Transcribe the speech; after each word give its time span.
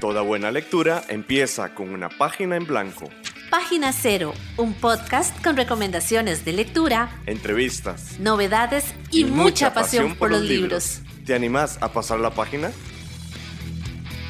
Toda 0.00 0.22
buena 0.22 0.52
lectura 0.52 1.02
empieza 1.08 1.74
con 1.74 1.90
una 1.90 2.08
página 2.08 2.54
en 2.54 2.66
blanco. 2.66 3.10
Página 3.50 3.92
Cero, 3.92 4.32
un 4.56 4.72
podcast 4.74 5.42
con 5.42 5.56
recomendaciones 5.56 6.44
de 6.44 6.52
lectura, 6.52 7.20
entrevistas, 7.26 8.20
novedades 8.20 8.94
y, 9.10 9.24
mucha, 9.24 9.74
pasión, 9.74 10.14
por 10.14 10.30
los 10.30 10.42
libros. 10.42 11.00
¿Te 11.26 11.34
animás 11.34 11.78
a 11.80 11.92
pasar 11.92 12.20
la 12.20 12.30
página? 12.30 12.70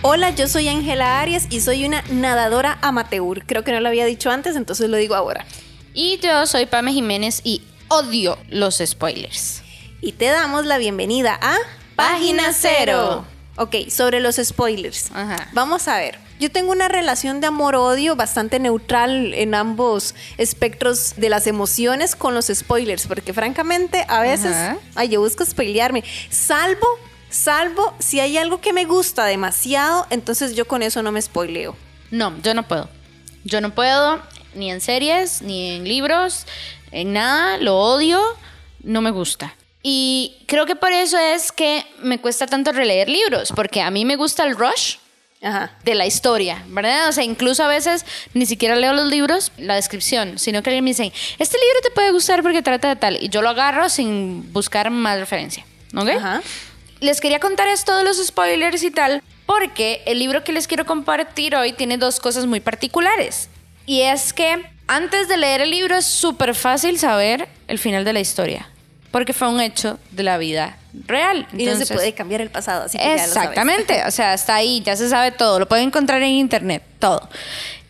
Hola, 0.00 0.30
yo 0.30 0.48
soy 0.48 0.68
Ángela 0.68 1.20
Arias 1.20 1.48
y 1.50 1.60
soy 1.60 1.84
una 1.84 2.02
nadadora 2.10 2.78
amateur. 2.80 3.44
Creo 3.44 3.62
que 3.62 3.72
no 3.72 3.80
lo 3.80 3.88
había 3.88 4.06
dicho 4.06 4.30
antes, 4.30 4.56
entonces 4.56 4.88
lo 4.88 4.96
digo 4.96 5.16
ahora. 5.16 5.44
Y 5.92 6.18
yo 6.22 6.46
soy 6.46 6.64
Pame 6.64 6.94
Jiménez 6.94 7.42
y 7.44 7.60
odio 7.88 8.38
los 8.48 8.78
spoilers. 8.78 9.62
Y 10.00 10.12
te 10.12 10.26
damos 10.26 10.64
la 10.64 10.78
bienvenida 10.78 11.38
a 11.42 11.56
Página 11.94 12.54
Cero. 12.54 13.26
Ok, 13.58 13.88
sobre 13.90 14.20
los 14.20 14.36
spoilers. 14.36 15.10
Ajá. 15.12 15.48
Vamos 15.52 15.88
a 15.88 15.96
ver. 15.98 16.18
Yo 16.38 16.52
tengo 16.52 16.70
una 16.70 16.86
relación 16.86 17.40
de 17.40 17.48
amor-odio 17.48 18.14
bastante 18.14 18.60
neutral 18.60 19.34
en 19.34 19.56
ambos 19.56 20.14
espectros 20.36 21.14
de 21.16 21.28
las 21.28 21.48
emociones 21.48 22.14
con 22.14 22.34
los 22.34 22.46
spoilers, 22.46 23.08
porque 23.08 23.32
francamente 23.32 24.06
a 24.08 24.20
veces, 24.20 24.54
Ajá. 24.54 24.78
ay, 24.94 25.08
yo 25.08 25.20
busco 25.20 25.44
spoilearme, 25.44 26.04
salvo, 26.30 26.86
salvo 27.28 27.92
si 27.98 28.20
hay 28.20 28.38
algo 28.38 28.60
que 28.60 28.72
me 28.72 28.84
gusta 28.84 29.24
demasiado, 29.24 30.06
entonces 30.10 30.54
yo 30.54 30.68
con 30.68 30.84
eso 30.84 31.02
no 31.02 31.10
me 31.10 31.20
spoileo. 31.20 31.74
No, 32.12 32.40
yo 32.42 32.54
no 32.54 32.62
puedo. 32.68 32.88
Yo 33.42 33.60
no 33.60 33.74
puedo, 33.74 34.22
ni 34.54 34.70
en 34.70 34.80
series, 34.80 35.42
ni 35.42 35.72
en 35.72 35.84
libros, 35.88 36.46
en 36.92 37.12
nada, 37.12 37.56
lo 37.56 37.76
odio, 37.76 38.22
no 38.84 39.00
me 39.00 39.10
gusta. 39.10 39.54
Y 39.82 40.44
creo 40.46 40.66
que 40.66 40.76
por 40.76 40.92
eso 40.92 41.18
es 41.18 41.52
que 41.52 41.84
me 42.02 42.20
cuesta 42.20 42.46
tanto 42.46 42.72
releer 42.72 43.08
libros, 43.08 43.52
porque 43.54 43.80
a 43.80 43.90
mí 43.90 44.04
me 44.04 44.16
gusta 44.16 44.44
el 44.44 44.56
rush 44.56 44.96
Ajá. 45.40 45.70
de 45.84 45.94
la 45.94 46.04
historia, 46.04 46.64
¿verdad? 46.68 47.08
O 47.08 47.12
sea, 47.12 47.22
incluso 47.22 47.62
a 47.62 47.68
veces 47.68 48.04
ni 48.34 48.44
siquiera 48.44 48.74
leo 48.74 48.92
los 48.92 49.06
libros, 49.08 49.52
la 49.56 49.76
descripción, 49.76 50.38
sino 50.38 50.62
que 50.62 50.70
alguien 50.70 50.84
me 50.84 50.90
dice, 50.90 51.12
este 51.38 51.58
libro 51.58 51.80
te 51.82 51.90
puede 51.90 52.10
gustar 52.10 52.42
porque 52.42 52.60
trata 52.60 52.88
de 52.88 52.96
tal, 52.96 53.22
y 53.22 53.28
yo 53.28 53.40
lo 53.40 53.50
agarro 53.50 53.88
sin 53.88 54.52
buscar 54.52 54.90
más 54.90 55.18
referencia, 55.18 55.64
¿ok? 55.94 56.08
Ajá. 56.08 56.42
Les 57.00 57.20
quería 57.20 57.38
contar 57.38 57.68
esto 57.68 57.96
de 57.96 58.02
los 58.02 58.24
spoilers 58.24 58.82
y 58.82 58.90
tal, 58.90 59.22
porque 59.46 60.02
el 60.06 60.18
libro 60.18 60.42
que 60.42 60.52
les 60.52 60.66
quiero 60.66 60.84
compartir 60.84 61.54
hoy 61.54 61.72
tiene 61.72 61.96
dos 61.96 62.18
cosas 62.18 62.46
muy 62.46 62.58
particulares. 62.58 63.48
Y 63.86 64.02
es 64.02 64.32
que 64.32 64.62
antes 64.88 65.28
de 65.28 65.36
leer 65.36 65.60
el 65.60 65.70
libro 65.70 65.96
es 65.96 66.04
súper 66.04 66.54
fácil 66.54 66.98
saber 66.98 67.48
el 67.68 67.78
final 67.78 68.04
de 68.04 68.12
la 68.12 68.20
historia, 68.20 68.68
porque 69.10 69.32
fue 69.32 69.48
un 69.48 69.60
hecho 69.60 69.98
de 70.10 70.22
la 70.22 70.38
vida 70.38 70.76
real. 71.06 71.46
Y 71.52 71.66
no 71.66 71.76
se 71.76 71.86
puede 71.86 72.14
cambiar 72.14 72.40
el 72.40 72.50
pasado, 72.50 72.84
así 72.84 72.98
que 72.98 73.04
ya 73.04 73.16
lo. 73.16 73.22
Exactamente, 73.22 74.02
o 74.06 74.10
sea, 74.10 74.34
está 74.34 74.56
ahí, 74.56 74.82
ya 74.84 74.96
se 74.96 75.08
sabe 75.08 75.30
todo, 75.30 75.58
lo 75.58 75.68
pueden 75.68 75.86
encontrar 75.86 76.22
en 76.22 76.30
internet, 76.30 76.82
todo. 76.98 77.28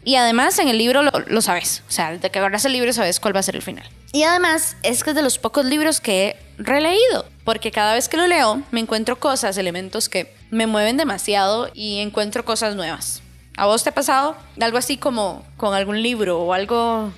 Y 0.05 0.16
además 0.16 0.58
en 0.58 0.69
el 0.69 0.78
libro 0.78 1.02
lo, 1.02 1.10
lo 1.27 1.42
sabes, 1.42 1.83
o 1.88 1.92
sea, 1.92 2.16
de 2.16 2.30
que 2.30 2.38
agarras 2.38 2.64
el 2.64 2.72
libro 2.72 2.92
sabes 2.92 3.20
cuál 3.20 3.34
va 3.34 3.41
a 3.41 3.42
ser 3.42 3.56
el 3.56 3.62
final. 3.62 3.84
Y 4.12 4.22
además 4.22 4.77
es 4.83 5.05
que 5.05 5.10
es 5.10 5.16
de 5.16 5.22
los 5.22 5.38
pocos 5.38 5.66
libros 5.66 6.00
que 6.00 6.28
he 6.28 6.36
releído, 6.62 7.27
porque 7.44 7.70
cada 7.70 7.94
vez 7.94 8.08
que 8.08 8.16
lo 8.16 8.27
leo 8.27 8.62
me 8.70 8.80
encuentro 8.80 9.19
cosas, 9.20 9.58
elementos 9.58 10.08
que 10.08 10.34
me 10.50 10.66
mueven 10.66 10.97
demasiado 10.97 11.70
y 11.75 11.98
encuentro 11.98 12.44
cosas 12.44 12.75
nuevas. 12.75 13.22
¿A 13.56 13.66
vos 13.66 13.82
te 13.82 13.91
ha 13.91 13.94
pasado 13.94 14.36
algo 14.60 14.78
así 14.78 14.97
como 14.97 15.44
con 15.56 15.75
algún 15.75 16.00
libro 16.00 16.41
o 16.41 16.55
algo? 16.55 17.12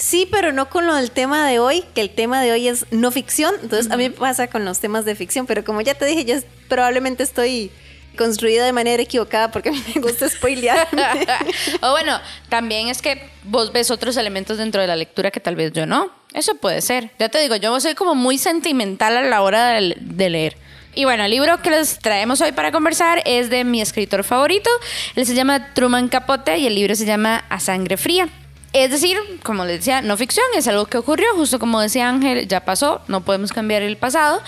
Sí, 0.00 0.26
pero 0.30 0.50
no 0.50 0.70
con 0.70 0.86
lo 0.86 0.94
del 0.94 1.10
tema 1.10 1.46
de 1.46 1.58
hoy, 1.58 1.84
que 1.94 2.00
el 2.00 2.08
tema 2.08 2.40
de 2.40 2.50
hoy 2.52 2.68
es 2.68 2.86
no 2.90 3.10
ficción. 3.10 3.54
Entonces, 3.62 3.92
a 3.92 3.98
mí 3.98 4.08
me 4.08 4.14
pasa 4.14 4.46
con 4.46 4.64
los 4.64 4.78
temas 4.80 5.04
de 5.04 5.14
ficción, 5.14 5.44
pero 5.44 5.62
como 5.62 5.82
ya 5.82 5.92
te 5.92 6.06
dije, 6.06 6.24
yo 6.24 6.36
probablemente 6.68 7.22
estoy 7.22 7.70
construida 8.16 8.64
de 8.64 8.72
manera 8.72 9.02
equivocada 9.02 9.50
porque 9.50 9.68
a 9.68 9.72
mí 9.72 9.82
me 9.94 10.00
gusta 10.00 10.26
spoilear. 10.26 10.88
o 11.82 11.90
bueno, 11.90 12.18
también 12.48 12.88
es 12.88 13.02
que 13.02 13.28
vos 13.44 13.72
ves 13.72 13.90
otros 13.90 14.16
elementos 14.16 14.56
dentro 14.56 14.80
de 14.80 14.86
la 14.86 14.96
lectura 14.96 15.30
que 15.30 15.38
tal 15.38 15.54
vez 15.54 15.70
yo 15.72 15.84
no. 15.84 16.10
Eso 16.32 16.54
puede 16.54 16.80
ser. 16.80 17.10
Ya 17.18 17.28
te 17.28 17.38
digo, 17.38 17.56
yo 17.56 17.78
soy 17.78 17.94
como 17.94 18.14
muy 18.14 18.38
sentimental 18.38 19.18
a 19.18 19.22
la 19.22 19.42
hora 19.42 19.68
de, 19.68 19.96
de 20.00 20.30
leer. 20.30 20.56
Y 20.94 21.04
bueno, 21.04 21.24
el 21.24 21.30
libro 21.30 21.60
que 21.60 21.68
les 21.68 21.98
traemos 21.98 22.40
hoy 22.40 22.52
para 22.52 22.72
conversar 22.72 23.22
es 23.26 23.50
de 23.50 23.64
mi 23.64 23.82
escritor 23.82 24.24
favorito. 24.24 24.70
Él 25.14 25.26
se 25.26 25.34
llama 25.34 25.74
Truman 25.74 26.08
Capote 26.08 26.56
y 26.56 26.66
el 26.66 26.74
libro 26.74 26.94
se 26.94 27.04
llama 27.04 27.44
A 27.50 27.60
Sangre 27.60 27.98
Fría. 27.98 28.30
Es 28.72 28.90
decir, 28.92 29.18
como 29.42 29.64
les 29.64 29.78
decía, 29.78 30.00
no 30.00 30.16
ficción, 30.16 30.46
es 30.54 30.68
algo 30.68 30.86
que 30.86 30.96
ocurrió, 30.96 31.34
justo 31.34 31.58
como 31.58 31.80
decía 31.80 32.08
Ángel, 32.08 32.46
ya 32.46 32.64
pasó, 32.64 33.02
no 33.08 33.22
podemos 33.22 33.52
cambiar 33.52 33.82
el 33.82 33.96
pasado. 33.96 34.40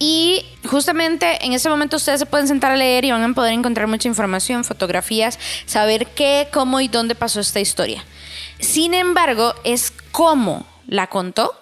Y 0.00 0.44
justamente 0.68 1.44
en 1.44 1.52
ese 1.52 1.68
momento 1.68 1.96
ustedes 1.96 2.18
se 2.18 2.26
pueden 2.26 2.48
sentar 2.48 2.72
a 2.72 2.76
leer 2.76 3.04
y 3.04 3.12
van 3.12 3.22
a 3.22 3.32
poder 3.32 3.52
encontrar 3.52 3.86
mucha 3.86 4.08
información, 4.08 4.64
fotografías, 4.64 5.38
saber 5.66 6.08
qué, 6.08 6.48
cómo 6.52 6.80
y 6.80 6.88
dónde 6.88 7.14
pasó 7.14 7.38
esta 7.38 7.60
historia. 7.60 8.04
Sin 8.58 8.92
embargo, 8.92 9.54
es 9.62 9.92
cómo 10.10 10.66
la 10.88 11.06
contó 11.06 11.54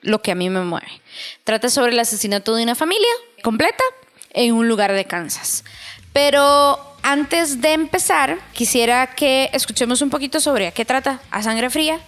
lo 0.00 0.20
que 0.20 0.32
a 0.32 0.34
mí 0.34 0.50
me 0.50 0.62
mueve. 0.62 1.00
Trata 1.44 1.68
sobre 1.68 1.92
el 1.92 1.98
asesinato 2.00 2.56
de 2.56 2.64
una 2.64 2.74
familia 2.74 3.10
completa 3.44 3.84
en 4.30 4.54
un 4.54 4.66
lugar 4.66 4.92
de 4.92 5.04
Kansas. 5.04 5.64
Pero 6.12 6.91
antes 7.02 7.60
de 7.60 7.72
empezar, 7.72 8.38
quisiera 8.52 9.14
que 9.14 9.50
escuchemos 9.52 10.02
un 10.02 10.10
poquito 10.10 10.40
sobre 10.40 10.68
a 10.68 10.70
qué 10.72 10.84
trata 10.84 11.20
A 11.30 11.42
Sangre 11.42 11.70
Fría 11.70 12.00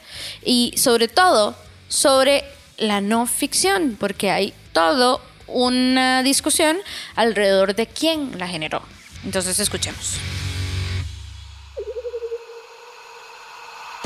y 0.44 0.72
sobre 0.76 1.08
todo 1.08 1.56
sobre 1.88 2.44
la 2.78 3.00
no 3.00 3.26
ficción, 3.26 3.96
porque 3.98 4.30
hay 4.30 4.54
todo 4.72 5.20
una 5.46 6.22
discusión 6.22 6.78
alrededor 7.16 7.74
de 7.74 7.86
quién 7.86 8.38
la 8.38 8.48
generó. 8.48 8.82
Entonces 9.24 9.58
escuchemos. 9.58 10.14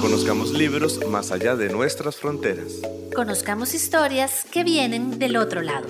Conozcamos 0.00 0.52
libros 0.52 1.00
más 1.08 1.32
allá 1.32 1.56
de 1.56 1.70
nuestras 1.70 2.16
fronteras. 2.16 2.74
Conozcamos 3.14 3.74
historias 3.74 4.44
que 4.50 4.62
vienen 4.62 5.18
del 5.18 5.36
otro 5.36 5.60
lado. 5.60 5.88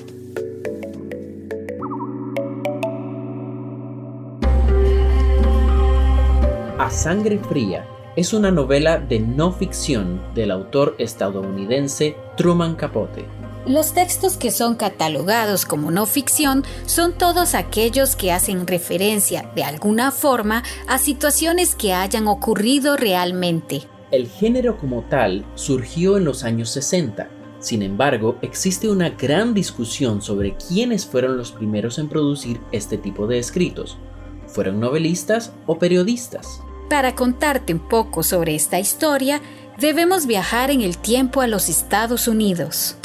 A 6.78 6.90
Sangre 6.92 7.40
Fría 7.40 7.84
es 8.14 8.32
una 8.32 8.52
novela 8.52 8.98
de 8.98 9.18
no 9.18 9.50
ficción 9.50 10.22
del 10.32 10.52
autor 10.52 10.94
estadounidense 10.98 12.14
Truman 12.36 12.76
Capote. 12.76 13.24
Los 13.66 13.94
textos 13.94 14.36
que 14.36 14.52
son 14.52 14.76
catalogados 14.76 15.66
como 15.66 15.90
no 15.90 16.06
ficción 16.06 16.62
son 16.86 17.14
todos 17.14 17.56
aquellos 17.56 18.14
que 18.14 18.30
hacen 18.30 18.64
referencia 18.64 19.50
de 19.56 19.64
alguna 19.64 20.12
forma 20.12 20.62
a 20.86 20.98
situaciones 20.98 21.74
que 21.74 21.94
hayan 21.94 22.28
ocurrido 22.28 22.96
realmente. 22.96 23.82
El 24.12 24.28
género 24.28 24.78
como 24.78 25.02
tal 25.02 25.44
surgió 25.56 26.16
en 26.16 26.24
los 26.24 26.44
años 26.44 26.70
60. 26.70 27.28
Sin 27.58 27.82
embargo, 27.82 28.38
existe 28.40 28.88
una 28.88 29.10
gran 29.10 29.52
discusión 29.52 30.22
sobre 30.22 30.54
quiénes 30.54 31.06
fueron 31.06 31.36
los 31.36 31.50
primeros 31.50 31.98
en 31.98 32.08
producir 32.08 32.60
este 32.70 32.98
tipo 32.98 33.26
de 33.26 33.40
escritos. 33.40 33.98
¿Fueron 34.46 34.78
novelistas 34.78 35.52
o 35.66 35.76
periodistas? 35.80 36.62
Para 36.88 37.14
contarte 37.14 37.74
un 37.74 37.80
poco 37.80 38.22
sobre 38.22 38.54
esta 38.54 38.78
historia, 38.78 39.42
debemos 39.78 40.26
viajar 40.26 40.70
en 40.70 40.80
el 40.80 40.96
tiempo 40.96 41.42
a 41.42 41.46
los 41.46 41.68
Estados 41.68 42.26
Unidos. 42.28 42.96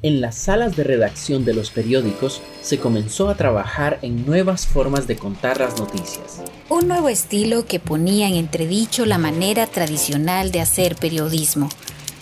En 0.00 0.22
las 0.22 0.36
salas 0.36 0.74
de 0.74 0.84
redacción 0.84 1.44
de 1.44 1.52
los 1.52 1.70
periódicos 1.70 2.40
se 2.62 2.78
comenzó 2.78 3.28
a 3.28 3.34
trabajar 3.34 3.98
en 4.00 4.24
nuevas 4.24 4.66
formas 4.66 5.06
de 5.06 5.16
contar 5.16 5.60
las 5.60 5.78
noticias. 5.78 6.40
Un 6.70 6.88
nuevo 6.88 7.10
estilo 7.10 7.66
que 7.66 7.78
ponía 7.78 8.26
en 8.26 8.34
entredicho 8.34 9.04
la 9.04 9.18
manera 9.18 9.66
tradicional 9.66 10.52
de 10.52 10.62
hacer 10.62 10.96
periodismo, 10.96 11.68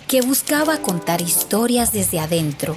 que 0.09 0.22
buscaba 0.22 0.78
contar 0.78 1.20
historias 1.20 1.93
desde 1.93 2.19
adentro, 2.19 2.76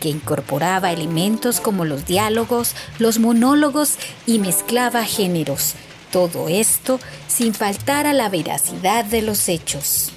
que 0.00 0.08
incorporaba 0.08 0.90
elementos 0.92 1.60
como 1.60 1.84
los 1.84 2.06
diálogos, 2.06 2.74
los 2.98 3.20
monólogos 3.20 3.98
y 4.26 4.40
mezclaba 4.40 5.04
géneros. 5.04 5.74
Todo 6.10 6.48
esto 6.48 6.98
sin 7.26 7.52
faltar 7.52 8.06
a 8.06 8.12
la 8.12 8.28
veracidad 8.28 9.04
de 9.04 9.22
los 9.22 9.48
hechos. 9.48 10.10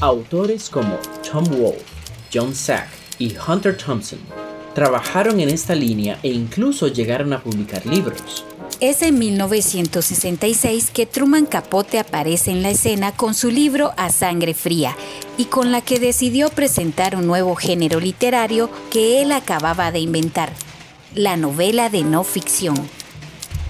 Autores 0.00 0.70
como 0.70 0.96
Tom 1.28 1.44
Wolfe, 1.44 1.84
John 2.32 2.54
Sack 2.54 2.88
y 3.18 3.34
Hunter 3.46 3.76
Thompson 3.76 4.20
trabajaron 4.74 5.40
en 5.40 5.48
esta 5.48 5.74
línea 5.74 6.18
e 6.22 6.28
incluso 6.28 6.88
llegaron 6.88 7.32
a 7.32 7.42
publicar 7.42 7.86
libros. 7.86 8.44
Es 8.80 9.02
en 9.02 9.18
1966 9.18 10.90
que 10.90 11.06
Truman 11.06 11.46
Capote 11.46 11.98
aparece 11.98 12.50
en 12.50 12.62
la 12.62 12.70
escena 12.70 13.12
con 13.12 13.34
su 13.34 13.50
libro 13.50 13.92
A 13.96 14.10
Sangre 14.10 14.52
Fría 14.52 14.96
y 15.38 15.44
con 15.44 15.70
la 15.70 15.80
que 15.80 16.00
decidió 16.00 16.50
presentar 16.50 17.16
un 17.16 17.26
nuevo 17.26 17.54
género 17.54 18.00
literario 18.00 18.68
que 18.90 19.22
él 19.22 19.32
acababa 19.32 19.92
de 19.92 20.00
inventar, 20.00 20.52
la 21.14 21.36
novela 21.36 21.88
de 21.88 22.02
no 22.02 22.24
ficción. 22.24 22.74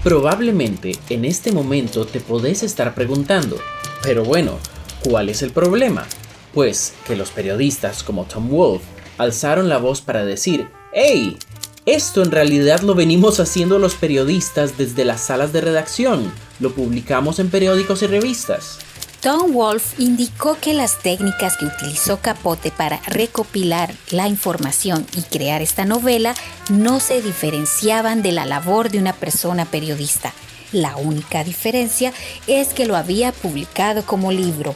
Probablemente 0.05 0.91
en 1.09 1.25
este 1.25 1.51
momento 1.51 2.05
te 2.05 2.19
podés 2.19 2.61
estar 2.61 2.93
preguntando, 2.93 3.57
pero 4.03 4.23
bueno, 4.23 4.59
¿cuál 5.03 5.29
es 5.29 5.41
el 5.41 5.49
problema? 5.49 6.05
Pues 6.53 6.93
que 7.07 7.15
los 7.15 7.31
periodistas 7.31 8.03
como 8.03 8.25
Tom 8.25 8.47
Wolfe 8.51 8.85
alzaron 9.17 9.67
la 9.67 9.79
voz 9.79 10.01
para 10.01 10.23
decir, 10.23 10.69
¡Hey! 10.93 11.39
Esto 11.87 12.21
en 12.21 12.29
realidad 12.29 12.81
lo 12.81 12.93
venimos 12.93 13.39
haciendo 13.39 13.79
los 13.79 13.95
periodistas 13.95 14.77
desde 14.77 15.05
las 15.05 15.21
salas 15.21 15.51
de 15.53 15.61
redacción. 15.61 16.31
Lo 16.59 16.73
publicamos 16.73 17.39
en 17.39 17.49
periódicos 17.49 18.03
y 18.03 18.05
revistas. 18.05 18.77
Tom 19.25 19.53
Wolfe 19.53 20.03
indicó 20.03 20.55
que 20.61 20.75
las 20.75 20.99
técnicas 20.99 21.57
que 21.57 21.65
utilizó 21.65 22.19
Capote 22.19 22.69
para 22.69 23.01
recopilar 23.07 23.91
la 24.11 24.27
información 24.27 25.03
y 25.17 25.23
crear 25.23 25.63
esta 25.63 25.83
novela 25.83 26.35
no 26.69 26.99
se 26.99 27.23
diferenciaban 27.23 28.21
de 28.21 28.31
la 28.31 28.45
labor 28.45 28.91
de 28.91 28.99
una 28.99 29.13
persona 29.13 29.65
periodista. 29.65 30.31
La 30.71 30.95
única 30.95 31.43
diferencia 31.43 32.13
es 32.45 32.75
que 32.75 32.85
lo 32.85 32.95
había 32.95 33.31
publicado 33.31 34.05
como 34.05 34.31
libro. 34.31 34.75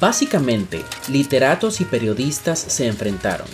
Básicamente, 0.00 0.82
literatos 1.08 1.82
y 1.82 1.84
periodistas 1.84 2.60
se 2.60 2.86
enfrentaron. 2.86 3.48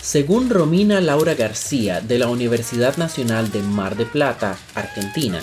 Según 0.00 0.48
Romina 0.48 1.02
Laura 1.02 1.34
García 1.34 2.00
de 2.00 2.18
la 2.18 2.28
Universidad 2.28 2.96
Nacional 2.96 3.52
de 3.52 3.60
Mar 3.60 3.96
de 3.96 4.06
Plata, 4.06 4.56
Argentina, 4.74 5.42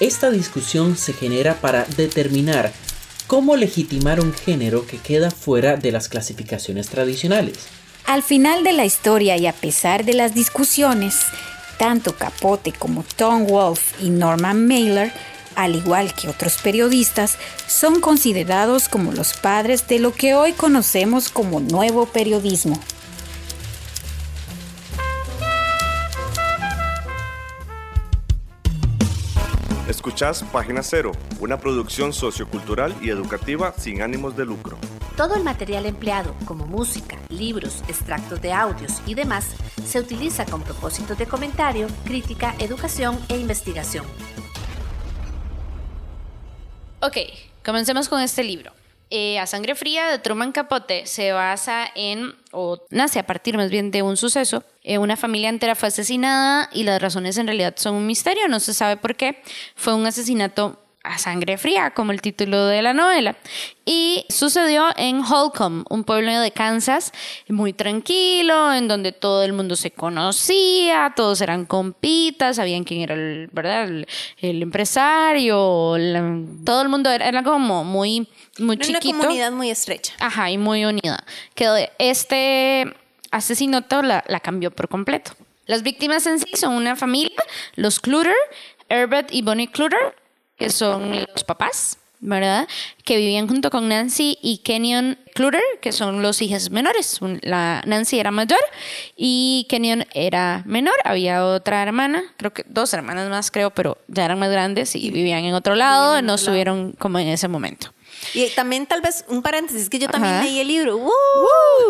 esta 0.00 0.30
discusión 0.30 0.96
se 0.96 1.12
genera 1.12 1.56
para 1.60 1.84
determinar 1.98 2.72
cómo 3.34 3.56
legitimar 3.56 4.20
un 4.20 4.32
género 4.32 4.86
que 4.86 4.96
queda 4.96 5.28
fuera 5.28 5.76
de 5.76 5.90
las 5.90 6.08
clasificaciones 6.08 6.88
tradicionales. 6.88 7.66
Al 8.06 8.22
final 8.22 8.62
de 8.62 8.72
la 8.72 8.84
historia 8.84 9.36
y 9.36 9.48
a 9.48 9.52
pesar 9.52 10.04
de 10.04 10.14
las 10.14 10.36
discusiones, 10.36 11.16
tanto 11.76 12.14
Capote 12.14 12.70
como 12.70 13.04
Tom 13.16 13.48
Wolfe 13.48 14.04
y 14.04 14.10
Norman 14.10 14.68
Mailer, 14.68 15.10
al 15.56 15.74
igual 15.74 16.14
que 16.14 16.28
otros 16.28 16.58
periodistas, 16.62 17.36
son 17.66 18.00
considerados 18.00 18.88
como 18.88 19.10
los 19.10 19.34
padres 19.34 19.88
de 19.88 19.98
lo 19.98 20.12
que 20.12 20.36
hoy 20.36 20.52
conocemos 20.52 21.28
como 21.28 21.58
nuevo 21.58 22.06
periodismo. 22.06 22.78
Escuchás 30.04 30.44
Página 30.52 30.82
Cero, 30.82 31.12
una 31.40 31.58
producción 31.58 32.12
sociocultural 32.12 32.94
y 33.00 33.08
educativa 33.08 33.72
sin 33.78 34.02
ánimos 34.02 34.36
de 34.36 34.44
lucro. 34.44 34.76
Todo 35.16 35.34
el 35.34 35.42
material 35.42 35.86
empleado, 35.86 36.36
como 36.44 36.66
música, 36.66 37.16
libros, 37.30 37.82
extractos 37.88 38.42
de 38.42 38.52
audios 38.52 39.00
y 39.06 39.14
demás, 39.14 39.56
se 39.82 39.98
utiliza 39.98 40.44
con 40.44 40.60
propósitos 40.62 41.16
de 41.16 41.24
comentario, 41.24 41.86
crítica, 42.04 42.54
educación 42.58 43.18
e 43.30 43.38
investigación. 43.38 44.04
Ok, 47.00 47.16
comencemos 47.64 48.10
con 48.10 48.20
este 48.20 48.44
libro. 48.44 48.72
Eh, 49.08 49.38
a 49.38 49.46
Sangre 49.46 49.74
Fría 49.74 50.08
de 50.08 50.18
Truman 50.18 50.52
Capote 50.52 51.06
se 51.06 51.32
basa 51.32 51.86
en, 51.94 52.34
o 52.52 52.78
nace 52.90 53.20
a 53.20 53.26
partir 53.26 53.56
más 53.56 53.70
bien 53.70 53.90
de 53.90 54.02
un 54.02 54.18
suceso. 54.18 54.64
Eh, 54.84 54.98
una 54.98 55.16
familia 55.16 55.48
entera 55.48 55.74
fue 55.74 55.88
asesinada 55.88 56.68
y 56.72 56.82
las 56.82 57.00
razones 57.00 57.38
en 57.38 57.46
realidad 57.46 57.74
son 57.76 57.94
un 57.94 58.06
misterio, 58.06 58.46
no 58.48 58.60
se 58.60 58.74
sabe 58.74 58.98
por 58.98 59.16
qué. 59.16 59.42
Fue 59.74 59.94
un 59.94 60.06
asesinato 60.06 60.78
a 61.04 61.18
sangre 61.18 61.58
fría, 61.58 61.90
como 61.90 62.12
el 62.12 62.22
título 62.22 62.66
de 62.66 62.80
la 62.80 62.94
novela. 62.94 63.36
Y 63.84 64.24
sucedió 64.30 64.88
en 64.96 65.22
Holcomb, 65.22 65.84
un 65.90 66.02
pueblo 66.04 66.40
de 66.40 66.50
Kansas, 66.50 67.12
muy 67.48 67.74
tranquilo, 67.74 68.72
en 68.72 68.88
donde 68.88 69.12
todo 69.12 69.44
el 69.44 69.52
mundo 69.52 69.76
se 69.76 69.90
conocía, 69.90 71.12
todos 71.14 71.42
eran 71.42 71.66
compitas, 71.66 72.56
sabían 72.56 72.84
quién 72.84 73.02
era 73.02 73.14
el, 73.14 73.50
¿verdad? 73.52 73.84
el, 73.84 74.62
empresario, 74.62 75.56
todo 76.64 76.82
el 76.82 76.88
mundo 76.88 77.10
era, 77.10 77.42
como 77.42 77.84
muy, 77.84 78.26
muy 78.58 78.78
chiquito. 78.78 79.08
Una 79.10 79.18
comunidad 79.24 79.52
muy 79.52 79.70
estrecha. 79.70 80.14
Ajá, 80.20 80.50
y 80.50 80.56
muy 80.56 80.86
unida. 80.86 81.22
Que 81.54 81.90
este 81.98 82.94
asesinato 83.34 84.02
la, 84.02 84.24
la 84.28 84.40
cambió 84.40 84.70
por 84.70 84.88
completo. 84.88 85.32
Las 85.66 85.82
víctimas 85.82 86.26
en 86.26 86.38
sí 86.38 86.50
son 86.54 86.74
una 86.74 86.94
familia, 86.94 87.42
los 87.74 87.98
Clutter, 87.98 88.34
Herbert 88.88 89.32
y 89.32 89.42
Bonnie 89.42 89.68
Clutter, 89.68 90.14
que 90.58 90.70
son 90.70 91.26
los 91.32 91.44
papás, 91.44 91.98
¿verdad? 92.20 92.68
Que 93.04 93.16
vivían 93.16 93.48
junto 93.48 93.70
con 93.70 93.88
Nancy 93.88 94.38
y 94.42 94.58
Kenyon 94.58 95.18
Clutter, 95.34 95.62
que 95.80 95.92
son 95.92 96.22
los 96.22 96.42
hijos 96.42 96.70
menores. 96.70 97.18
La 97.42 97.82
Nancy 97.86 98.18
era 98.18 98.30
mayor 98.30 98.60
y 99.16 99.66
Kenyon 99.68 100.06
era 100.12 100.62
menor. 100.66 100.94
Había 101.04 101.44
otra 101.46 101.82
hermana, 101.82 102.22
creo 102.36 102.52
que 102.52 102.64
dos 102.66 102.92
hermanas 102.92 103.30
más, 103.30 103.50
creo, 103.50 103.70
pero 103.70 103.98
ya 104.08 104.26
eran 104.26 104.38
más 104.38 104.50
grandes 104.50 104.94
y 104.94 105.10
vivían 105.10 105.44
en 105.44 105.54
otro 105.54 105.74
lado, 105.74 106.20
no 106.22 106.34
estuvieron 106.34 106.92
como 106.92 107.18
en 107.18 107.28
ese 107.28 107.48
momento. 107.48 107.92
Y 108.32 108.48
también 108.50 108.86
tal 108.86 109.00
vez 109.00 109.24
un 109.28 109.42
paréntesis, 109.42 109.88
que 109.88 109.98
yo 109.98 110.08
también 110.08 110.42
leí 110.42 110.60
el 110.60 110.68
libro. 110.68 110.98
¡Woo! 110.98 111.10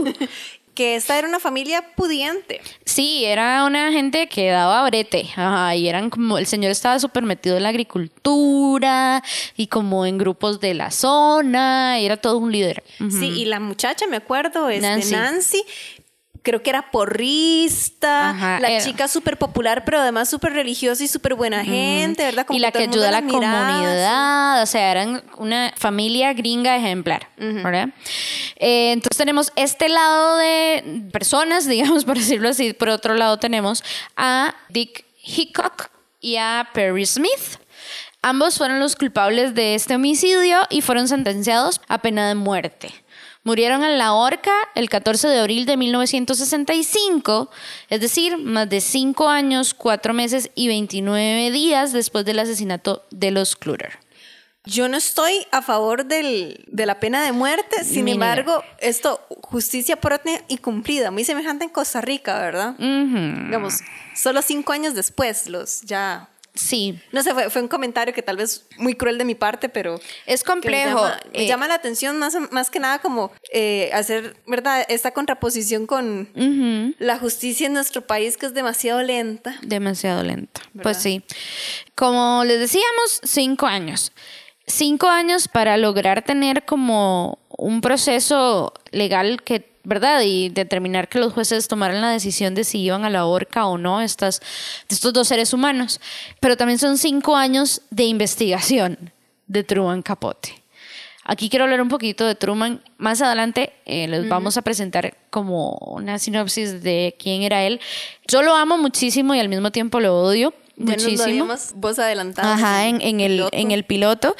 que 0.74 0.96
esta 0.96 1.18
era 1.18 1.28
una 1.28 1.40
familia 1.40 1.94
pudiente. 1.94 2.60
Sí, 2.84 3.24
era 3.24 3.64
una 3.64 3.92
gente 3.92 4.28
que 4.28 4.50
daba 4.50 4.84
brete. 4.84 5.30
Ajá, 5.36 5.74
y 5.74 5.88
eran 5.88 6.10
como, 6.10 6.38
el 6.38 6.46
señor 6.46 6.70
estaba 6.70 6.98
súper 6.98 7.22
metido 7.22 7.56
en 7.56 7.62
la 7.62 7.68
agricultura 7.70 9.22
y 9.56 9.68
como 9.68 10.06
en 10.06 10.18
grupos 10.18 10.60
de 10.60 10.74
la 10.74 10.90
zona, 10.90 11.98
era 11.98 12.16
todo 12.16 12.38
un 12.38 12.52
líder. 12.52 12.82
Sí, 13.10 13.28
y 13.28 13.44
la 13.44 13.60
muchacha, 13.60 14.06
me 14.06 14.16
acuerdo, 14.16 14.68
es 14.68 14.82
de 14.82 15.16
Nancy 15.16 15.64
creo 16.44 16.62
que 16.62 16.70
era 16.70 16.90
porrista, 16.90 18.58
la 18.60 18.78
chica 18.78 19.08
súper 19.08 19.38
popular, 19.38 19.84
pero 19.84 19.98
además 19.98 20.28
súper 20.28 20.52
religiosa 20.52 21.02
y 21.02 21.08
súper 21.08 21.34
buena 21.34 21.64
gente, 21.64 22.22
¿verdad? 22.22 22.46
y 22.50 22.58
la 22.58 22.70
que 22.70 22.80
ayuda 22.80 23.08
a 23.08 23.12
la 23.12 23.22
comunidad, 23.22 24.62
o 24.62 24.66
sea, 24.66 24.90
eran 24.92 25.24
una 25.38 25.72
familia 25.76 26.32
gringa 26.34 26.76
ejemplar, 26.76 27.28
¿verdad? 27.38 27.88
Eh, 28.56 28.92
entonces 28.92 29.16
tenemos 29.16 29.52
este 29.56 29.88
lado 29.88 30.36
de 30.36 31.08
personas, 31.10 31.66
digamos, 31.68 32.04
por 32.04 32.18
decirlo 32.18 32.50
así, 32.50 32.74
por 32.74 32.90
otro 32.90 33.14
lado 33.14 33.38
tenemos 33.38 33.82
a 34.16 34.54
Dick 34.68 35.06
Hickok 35.24 35.90
y 36.20 36.36
a 36.36 36.68
Perry 36.74 37.06
Smith. 37.06 37.58
Ambos 38.20 38.56
fueron 38.56 38.80
los 38.80 38.96
culpables 38.96 39.54
de 39.54 39.74
este 39.74 39.96
homicidio 39.96 40.60
y 40.70 40.82
fueron 40.82 41.08
sentenciados 41.08 41.80
a 41.88 41.98
pena 41.98 42.28
de 42.28 42.34
muerte. 42.34 43.03
Murieron 43.44 43.84
en 43.84 43.98
la 43.98 44.14
horca 44.14 44.52
el 44.74 44.88
14 44.88 45.28
de 45.28 45.38
abril 45.38 45.66
de 45.66 45.76
1965, 45.76 47.50
es 47.90 48.00
decir, 48.00 48.38
más 48.38 48.70
de 48.70 48.80
cinco 48.80 49.28
años, 49.28 49.74
cuatro 49.74 50.14
meses 50.14 50.50
y 50.54 50.68
29 50.68 51.50
días 51.50 51.92
después 51.92 52.24
del 52.24 52.38
asesinato 52.38 53.04
de 53.10 53.30
los 53.30 53.54
Clutter. 53.54 53.98
Yo 54.64 54.88
no 54.88 54.96
estoy 54.96 55.46
a 55.52 55.60
favor 55.60 56.06
del, 56.06 56.64
de 56.68 56.86
la 56.86 56.98
pena 57.00 57.22
de 57.22 57.32
muerte, 57.32 57.84
sin 57.84 58.08
embargo, 58.08 58.64
esto, 58.78 59.20
justicia 59.42 59.96
propia 59.96 60.42
y 60.48 60.56
cumplida, 60.56 61.10
muy 61.10 61.24
semejante 61.24 61.64
en 61.64 61.70
Costa 61.70 62.00
Rica, 62.00 62.38
¿verdad? 62.38 62.74
Digamos, 62.78 63.80
solo 64.16 64.40
cinco 64.40 64.72
años 64.72 64.94
después, 64.94 65.50
los 65.50 65.82
ya 65.82 66.30
Sí. 66.54 67.00
No 67.10 67.22
sé, 67.24 67.34
fue, 67.50 67.62
un 67.62 67.68
comentario 67.68 68.14
que 68.14 68.22
tal 68.22 68.36
vez 68.36 68.64
muy 68.76 68.94
cruel 68.94 69.18
de 69.18 69.24
mi 69.24 69.34
parte, 69.34 69.68
pero... 69.68 70.00
Es 70.24 70.44
complejo. 70.44 71.04
Me 71.32 71.46
llama, 71.46 71.66
eh, 71.66 71.68
la 71.68 71.74
atención 71.74 72.16
más, 72.18 72.36
más 72.52 72.70
que 72.70 72.78
nada 72.78 73.00
como 73.00 73.32
eh, 73.52 73.90
hacer, 73.92 74.36
¿verdad? 74.46 74.86
Esta 74.88 75.10
contraposición 75.10 75.86
con 75.86 76.28
la 76.98 77.18
justicia 77.18 77.66
en 77.66 77.72
nuestro 77.72 78.02
país 78.02 78.36
que 78.36 78.46
es 78.46 78.54
demasiado 78.54 79.02
lenta. 79.02 79.56
Demasiado 79.62 80.22
lenta. 80.22 80.62
Pues 80.80 80.98
sí. 80.98 81.24
Como 81.96 82.44
les 82.44 82.60
decíamos, 82.60 83.20
cinco 83.24 83.66
años. 83.66 84.12
Cinco 84.66 85.08
años 85.08 85.48
para 85.48 85.76
lograr 85.76 86.22
tener 86.22 86.64
como 86.64 87.38
un 87.48 87.80
proceso 87.80 88.72
legal 88.92 89.42
que 89.42 89.73
¿verdad? 89.84 90.22
Y 90.22 90.48
determinar 90.48 91.08
que 91.08 91.18
los 91.18 91.32
jueces 91.32 91.68
tomaran 91.68 92.00
la 92.00 92.10
decisión 92.10 92.54
de 92.54 92.64
si 92.64 92.80
iban 92.80 93.04
a 93.04 93.10
la 93.10 93.26
horca 93.26 93.66
o 93.66 93.78
no 93.78 94.00
estas, 94.00 94.40
estos 94.88 95.12
dos 95.12 95.28
seres 95.28 95.52
humanos. 95.52 96.00
Pero 96.40 96.56
también 96.56 96.78
son 96.78 96.98
cinco 96.98 97.36
años 97.36 97.82
de 97.90 98.04
investigación 98.04 99.12
de 99.46 99.62
Truman 99.62 100.02
Capote. 100.02 100.64
Aquí 101.26 101.48
quiero 101.48 101.64
hablar 101.64 101.80
un 101.80 101.88
poquito 101.88 102.26
de 102.26 102.34
Truman. 102.34 102.82
Más 102.98 103.22
adelante 103.22 103.72
eh, 103.86 104.06
les 104.08 104.28
vamos 104.28 104.58
a 104.58 104.62
presentar 104.62 105.16
como 105.30 105.70
una 105.86 106.18
sinopsis 106.18 106.82
de 106.82 107.16
quién 107.18 107.42
era 107.42 107.62
él. 107.62 107.80
Yo 108.28 108.42
lo 108.42 108.54
amo 108.54 108.76
muchísimo 108.76 109.34
y 109.34 109.40
al 109.40 109.48
mismo 109.48 109.70
tiempo 109.70 110.00
lo 110.00 110.18
odio. 110.18 110.52
muchísimo. 110.76 111.48
voz 111.76 111.98
adelantada. 111.98 112.54
Ajá, 112.54 112.86
en, 112.88 113.00
en, 113.00 113.20
el, 113.20 113.48
en 113.52 113.70
el 113.70 113.84
piloto. 113.84 114.36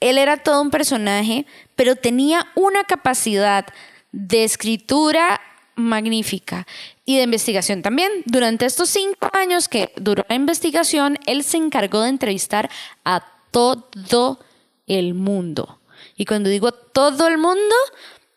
Él 0.00 0.18
era 0.18 0.36
todo 0.36 0.60
un 0.60 0.70
personaje, 0.70 1.46
pero 1.76 1.94
tenía 1.94 2.48
una 2.56 2.82
capacidad 2.82 3.66
de 4.14 4.44
escritura 4.44 5.40
magnífica 5.74 6.66
y 7.04 7.16
de 7.16 7.24
investigación 7.24 7.82
también. 7.82 8.10
Durante 8.26 8.64
estos 8.64 8.88
cinco 8.88 9.28
años 9.32 9.68
que 9.68 9.92
duró 9.96 10.24
la 10.28 10.36
investigación, 10.36 11.18
él 11.26 11.42
se 11.42 11.56
encargó 11.56 12.02
de 12.02 12.10
entrevistar 12.10 12.70
a 13.04 13.24
todo 13.50 14.38
el 14.86 15.14
mundo. 15.14 15.80
Y 16.16 16.26
cuando 16.26 16.48
digo 16.48 16.70
todo 16.72 17.26
el 17.26 17.38
mundo, 17.38 17.74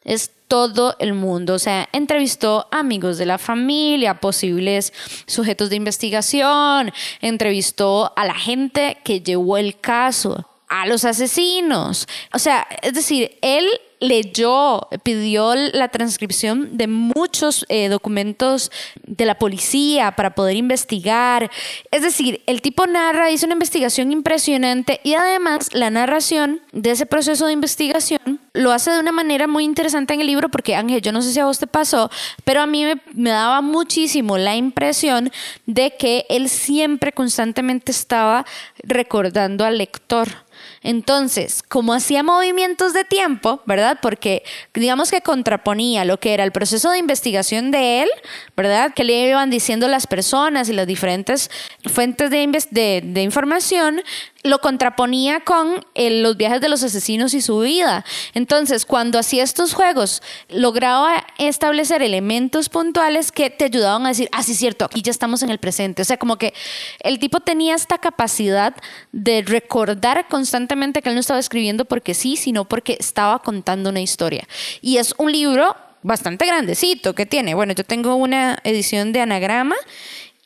es 0.04 0.32
todo 0.48 0.96
el 0.98 1.14
mundo. 1.14 1.54
O 1.54 1.60
sea, 1.60 1.88
entrevistó 1.92 2.68
amigos 2.72 3.20
de 3.20 3.28
la 3.28 3.38
familia, 3.38 4.20
posibles 4.20 4.94
sujetos 5.28 5.70
de 5.70 5.76
investigación, 5.76 6.92
entrevistó 7.22 8.14
a 8.16 8.26
la 8.26 8.34
gente 8.34 8.98
que 9.04 9.22
llevó 9.22 9.58
el 9.58 9.80
caso, 9.80 10.50
a 10.70 10.88
los 10.88 11.06
asesinos. 11.06 12.08
O 12.34 12.40
sea, 12.40 12.68
es 12.82 12.94
decir, 12.94 13.38
él 13.42 13.70
leyó, 14.00 14.88
pidió 15.04 15.56
la 15.56 15.90
transcripción 15.90 16.78
de 16.78 16.88
muchos 16.88 17.66
eh, 17.70 17.90
documentos 17.90 18.72
de 19.06 19.26
la 19.26 19.40
policía 19.40 20.16
para 20.16 20.36
poder 20.36 20.56
investigar. 20.56 21.50
Es 21.92 22.02
decir, 22.02 22.42
el 22.46 22.62
tipo 22.62 22.86
narra, 22.86 23.32
hizo 23.32 23.46
una 23.46 23.54
investigación 23.54 24.12
impresionante 24.12 25.00
y 25.04 25.14
además 25.16 25.70
la 25.74 25.90
narración 25.90 26.62
de 26.72 26.92
ese 26.92 27.06
proceso 27.06 27.48
de 27.48 27.54
investigación 27.54 28.40
lo 28.54 28.72
hace 28.72 28.92
de 28.92 29.00
una 29.00 29.12
manera 29.12 29.48
muy 29.48 29.64
interesante 29.64 30.14
en 30.14 30.22
el 30.22 30.28
libro 30.28 30.50
porque 30.50 30.76
Ángel, 30.76 31.02
yo 31.02 31.12
no 31.12 31.22
sé 31.22 31.32
si 31.34 31.40
a 31.40 31.46
vos 31.46 31.60
te 31.60 31.68
pasó, 31.68 32.10
pero 32.44 32.62
a 32.62 32.68
mí 32.68 32.84
me, 32.84 33.02
me 33.14 33.30
daba 33.30 33.62
muchísimo 33.62 34.38
la 34.38 34.56
impresión 34.56 35.32
de 35.66 35.96
que 35.98 36.26
él 36.30 36.50
siempre 36.50 37.12
constantemente 37.12 37.92
estaba 37.92 38.46
recordando 38.84 39.66
al 39.66 39.78
lector 39.78 40.47
entonces, 40.84 41.64
como 41.68 41.94
hacía 41.94 42.24
movimientos 42.24 42.94
de 42.94 43.04
tiempo, 43.04 43.62
¿verdad? 43.66 44.00
Porque 44.02 44.44
digamos 44.74 45.12
que 45.12 45.22
contraponía 45.22 46.06
lo 46.06 46.20
que 46.20 46.34
era 46.34 46.44
el 46.44 46.52
proceso 46.52 46.92
de 46.92 47.00
investigación 47.00 47.72
de 47.72 48.04
él, 48.04 48.10
¿verdad? 48.56 48.94
Que 48.94 49.04
le 49.04 49.30
iban 49.30 49.50
diciendo 49.50 49.88
las 49.88 50.08
personas 50.08 50.70
y 50.70 50.74
las 50.74 50.88
diferentes 50.88 51.50
fuentes 51.86 52.30
de, 52.30 53.02
de 53.04 53.22
información, 53.22 54.02
lo 54.44 54.60
contraponía 54.60 55.42
con 55.42 55.86
los 55.96 56.38
viajes 56.38 56.62
de 56.62 56.70
los 56.70 56.84
asesinos 56.84 57.34
y 57.34 57.42
su 57.42 57.60
vida. 57.60 58.06
Entonces, 58.34 58.86
cuando 58.86 59.20
hacía 59.20 59.44
estos 59.44 59.74
juegos, 59.74 60.22
lograba 60.48 61.26
establecer 61.38 62.02
elementos 62.02 62.70
puntuales 62.70 63.32
que 63.32 63.50
te 63.50 63.66
ayudaban 63.66 64.06
a 64.06 64.10
decir, 64.10 64.30
ah, 64.32 64.44
sí, 64.44 64.54
cierto, 64.54 64.86
aquí 64.86 65.02
ya 65.02 65.12
estamos 65.12 65.44
en 65.44 65.50
el 65.50 65.58
presente. 65.58 66.02
O 66.02 66.06
sea, 66.06 66.18
como 66.18 66.38
que 66.38 66.54
el 67.00 67.20
tipo 67.20 67.40
tenía 67.40 67.76
esta 67.76 67.98
capacidad 67.98 68.76
de 69.12 69.42
recordar 69.42 70.28
constantemente 70.30 70.67
que 70.68 71.10
él 71.10 71.16
no 71.16 71.22
estaba 71.22 71.40
escribiendo 71.40 71.86
porque 71.86 72.14
sí, 72.14 72.38
sino 72.38 72.66
porque 72.66 72.98
estaba 73.00 73.40
contando 73.40 73.90
una 73.90 74.02
historia. 74.02 74.48
Y 74.82 74.98
es 74.98 75.14
un 75.18 75.32
libro 75.32 75.76
bastante 76.04 76.46
grandecito 76.46 77.14
que 77.16 77.26
tiene. 77.26 77.54
Bueno, 77.54 77.74
yo 77.74 77.84
tengo 77.84 78.16
una 78.16 78.60
edición 78.64 79.12
de 79.12 79.22
anagrama 79.22 79.76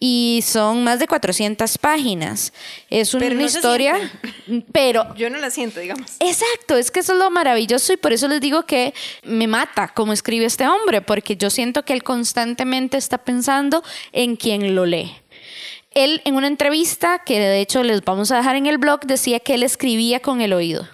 y 0.03 0.43
son 0.43 0.83
más 0.83 0.97
de 0.97 1.07
400 1.07 1.77
páginas. 1.77 2.51
Es 2.89 3.13
una 3.13 3.27
historia, 3.43 4.11
pero... 4.71 5.15
Yo 5.15 5.29
no 5.29 5.37
la 5.37 5.51
siento, 5.51 5.79
digamos. 5.79 6.13
Exacto, 6.19 6.75
es 6.75 6.89
que 6.89 7.01
eso 7.01 7.13
es 7.13 7.19
lo 7.19 7.29
maravilloso 7.29 7.93
y 7.93 7.97
por 7.97 8.11
eso 8.11 8.27
les 8.27 8.41
digo 8.41 8.63
que 8.63 8.95
me 9.23 9.45
mata 9.45 9.89
cómo 9.89 10.11
escribe 10.11 10.45
este 10.45 10.67
hombre, 10.67 11.01
porque 11.01 11.37
yo 11.37 11.51
siento 11.51 11.85
que 11.85 11.93
él 11.93 12.01
constantemente 12.01 12.97
está 12.97 13.19
pensando 13.19 13.83
en 14.11 14.35
quien 14.37 14.73
lo 14.73 14.87
lee. 14.87 15.15
Él 15.91 16.21
en 16.25 16.35
una 16.35 16.47
entrevista, 16.47 17.19
que 17.19 17.39
de 17.39 17.59
hecho 17.59 17.83
les 17.83 18.03
vamos 18.03 18.31
a 18.31 18.37
dejar 18.37 18.55
en 18.55 18.65
el 18.65 18.77
blog, 18.77 19.01
decía 19.01 19.39
que 19.39 19.55
él 19.55 19.63
escribía 19.63 20.19
con 20.19 20.41
el 20.41 20.53
oído. 20.53 20.87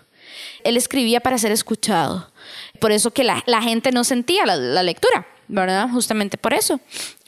Él 0.63 0.75
escribía 0.75 1.20
para 1.20 1.38
ser 1.38 1.51
escuchado. 1.51 2.32
Por 2.80 2.92
eso 2.92 3.12
que 3.12 3.24
la, 3.24 3.62
gente 3.62 3.92
no 3.92 4.04
sentía 4.04 4.46
la, 4.46 4.56
la 4.56 4.84
lectura, 4.84 5.27
¿verdad? 5.48 5.89
Justamente 5.89 6.38
por 6.38 6.54
eso 6.54 6.80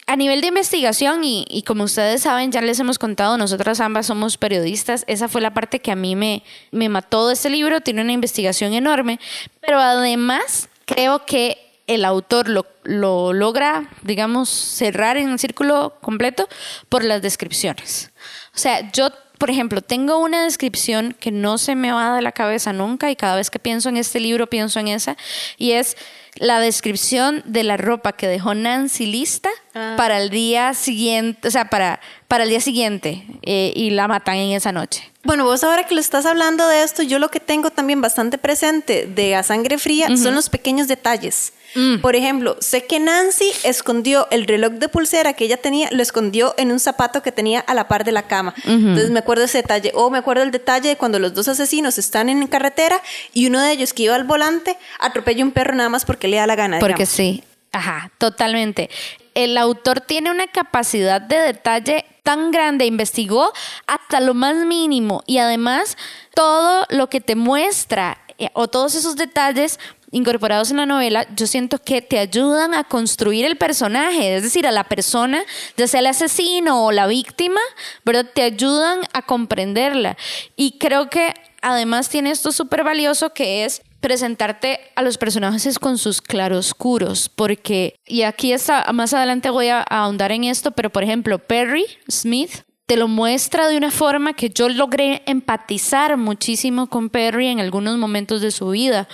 a 0.10 0.16
nivel 0.16 0.42
de 0.42 0.48
investigación, 0.48 1.22
y, 1.24 1.64
como 1.68 1.84
ustedes 1.84 2.24
saben, 2.24 2.52
ya 2.52 2.62
les 2.62 2.80
hemos 2.80 2.98
contado, 2.98 3.38
nosotras 3.38 3.80
ambas 3.80 4.08
somos 4.08 4.38
periodistas, 4.38 5.04
esa 5.06 5.28
fue 5.28 5.40
la 5.40 5.54
parte 5.54 5.82
que 5.82 5.92
a 5.92 5.96
mí 5.96 6.16
me, 6.16 6.42
me 6.72 6.90
mató 6.90 7.28
de 7.28 7.36
este 7.36 7.52
libro, 7.52 7.82
tiene 7.82 8.02
una 8.02 8.12
investigación 8.12 8.74
enorme, 8.74 9.20
pero 9.62 9.78
además 9.78 10.68
creo 10.86 11.28
que 11.28 11.60
el 11.90 12.06
autor 12.06 12.50
lo, 12.50 12.68
lo 12.84 13.34
logra, 13.34 13.90
digamos, 14.04 14.50
cerrar 14.50 15.18
en 15.18 15.30
un 15.30 15.40
círculo 15.40 15.98
completo 16.02 16.48
por 16.88 17.04
las 17.04 17.22
descripciones. 17.22 18.12
O 18.56 18.58
sea, 18.58 18.92
yo 18.92 19.10
por 19.40 19.50
ejemplo, 19.50 19.82
tengo 19.82 20.18
una 20.18 20.44
descripción 20.44 21.16
que 21.18 21.32
no 21.32 21.58
se 21.58 21.74
me 21.74 21.94
va 21.94 22.14
de 22.14 22.22
la 22.22 22.34
cabeza 22.34 22.74
nunca 22.74 23.10
y 23.10 23.16
cada 23.16 23.38
vez 23.38 23.50
que 23.50 23.58
pienso 23.58 23.88
en 23.88 23.96
este 23.96 24.20
libro 24.20 24.48
pienso 24.48 24.82
en 24.82 24.90
esa 24.90 25.16
y 25.58 25.72
es 25.72 25.96
la 26.36 26.60
descripción 26.60 27.42
de 27.46 27.64
la 27.64 27.78
ropa 27.78 28.12
que 28.12 28.28
dejó 28.28 28.54
Nancy 28.54 29.06
lista 29.06 29.50
ah. 29.74 29.94
para 29.98 30.22
el 30.22 30.30
día 30.30 30.74
siguiente, 30.74 31.48
o 31.48 31.52
sea, 31.52 31.70
para, 31.70 32.02
para 32.28 32.44
el 32.44 32.50
día 32.50 32.60
siguiente 32.60 33.26
eh, 33.42 33.72
y 33.74 33.92
la 33.92 34.10
matan 34.10 34.36
en 34.36 34.52
esa 34.52 34.74
noche. 34.74 35.09
Bueno, 35.24 35.44
vos 35.44 35.64
ahora 35.64 35.84
que 35.84 35.96
lo 35.96 36.02
estás 36.02 36.26
hablando 36.26 36.68
de 36.68 36.84
esto, 36.84 37.04
yo 37.04 37.20
lo 37.20 37.30
que 37.30 37.40
tengo 37.40 37.72
también 37.72 38.02
bastante 38.02 38.38
presente 38.38 39.06
de 39.06 39.36
A 39.36 39.44
Sangre 39.44 39.78
Fría 39.78 40.08
son 40.16 40.34
los 40.34 40.50
pequeños 40.50 40.88
detalles. 40.88 41.52
Mm. 41.76 41.98
Por 42.00 42.16
ejemplo, 42.16 42.58
sé 42.62 42.86
que 42.86 43.00
Nancy 43.00 43.52
escondió 43.64 44.28
el 44.32 44.48
reloj 44.48 44.74
de 44.74 44.88
pulsera 44.88 45.34
que 45.34 45.46
ella 45.46 45.58
tenía, 45.58 45.90
lo 45.92 46.02
escondió 46.02 46.56
en 46.58 46.72
un 46.72 46.80
zapato 46.80 47.22
que 47.22 47.32
tenía 47.32 47.60
a 47.60 47.74
la 47.74 47.88
par 47.88 48.06
de 48.06 48.12
la 48.12 48.28
cama. 48.28 48.56
Entonces 48.66 49.12
me 49.12 49.20
acuerdo 49.20 49.44
ese 49.44 49.60
detalle. 49.60 49.92
O 49.94 50.10
me 50.10 50.18
acuerdo 50.18 50.44
el 50.44 50.52
detalle 50.52 50.90
de 50.90 50.96
cuando 50.96 51.20
los 51.20 51.34
dos 51.34 51.48
asesinos 51.48 51.98
están 51.98 52.30
en 52.30 52.48
carretera 52.48 53.02
y 53.34 53.48
uno 53.48 53.62
de 53.62 53.72
ellos 53.72 53.94
que 53.94 54.04
iba 54.04 54.16
al 54.16 54.24
volante 54.24 54.78
atropella 55.00 55.44
un 55.44 55.52
perro 55.52 55.76
nada 55.76 55.90
más 55.90 56.06
porque 56.06 56.28
le 56.28 56.38
da 56.38 56.48
la 56.48 56.56
gana. 56.56 56.80
Porque 56.80 57.06
sí. 57.06 57.44
Ajá, 57.72 58.10
totalmente. 58.18 58.90
El 59.34 59.58
autor 59.58 60.02
tiene 60.02 60.32
una 60.32 60.48
capacidad 60.48 61.22
de 61.22 61.38
detalle 61.38 62.06
tan 62.24 62.52
grande, 62.52 62.86
investigó 62.86 63.52
hasta 63.88 64.20
lo 64.20 64.34
más 64.34 64.56
mínimo 64.56 65.24
y 65.26 65.40
además 65.40 65.98
todo 66.36 66.86
lo 66.90 67.10
que 67.10 67.22
te 67.22 67.36
muestra 67.36 68.20
eh, 68.38 68.50
o 68.54 68.68
todos 68.68 68.96
esos 68.96 69.16
detalles 69.16 69.80
incorporados 70.12 70.72
en 70.72 70.78
la 70.78 70.86
novela, 70.86 71.28
yo 71.36 71.46
siento 71.46 71.78
que 71.78 72.02
te 72.02 72.20
ayudan 72.20 72.74
a 72.74 72.84
construir 72.84 73.46
el 73.46 73.58
personaje, 73.58 74.36
es 74.36 74.44
decir, 74.44 74.66
a 74.66 74.72
la 74.72 74.86
persona, 74.86 75.44
ya 75.78 75.88
sea 75.88 76.00
el 76.00 76.08
asesino 76.08 76.86
o 76.86 76.92
la 76.92 77.08
víctima, 77.08 77.60
¿verdad? 78.06 78.26
Te 78.34 78.44
ayudan 78.44 79.02
a 79.14 79.22
comprenderla. 79.22 80.18
Y 80.56 80.78
creo 80.80 81.10
que 81.10 81.34
además 81.62 82.10
tiene 82.10 82.32
esto 82.32 82.52
súper 82.52 82.84
valioso 82.84 83.34
que 83.34 83.66
es 83.66 83.82
presentarte 84.00 84.80
a 84.96 85.02
los 85.02 85.18
personajes 85.18 85.80
con 85.80 85.98
sus 85.98 86.22
claroscuros, 86.22 87.30
porque, 87.30 87.96
y 88.06 88.24
aquí 88.24 88.54
está, 88.54 88.86
más 88.94 89.14
adelante 89.14 89.50
voy 89.50 89.68
a 89.68 89.82
ahondar 89.82 90.32
en 90.32 90.46
esto, 90.46 90.72
pero 90.72 90.90
por 90.90 91.04
ejemplo, 91.04 91.40
Perry 91.40 91.86
Smith 92.10 92.64
te 92.90 92.98
lo 92.98 93.08
muestra 93.08 93.68
de 93.68 93.78
una 93.78 93.92
forma 93.92 94.34
que 94.34 94.50
yo 94.50 94.68
logré 94.68 95.22
empatizar 95.28 96.18
muchísimo 96.18 96.88
con 96.88 97.10
Perry 97.10 97.48
en 97.48 97.60
algunos 97.60 97.98
momentos 97.98 98.42
de 98.42 98.50
su 98.50 98.70
vida 98.70 99.08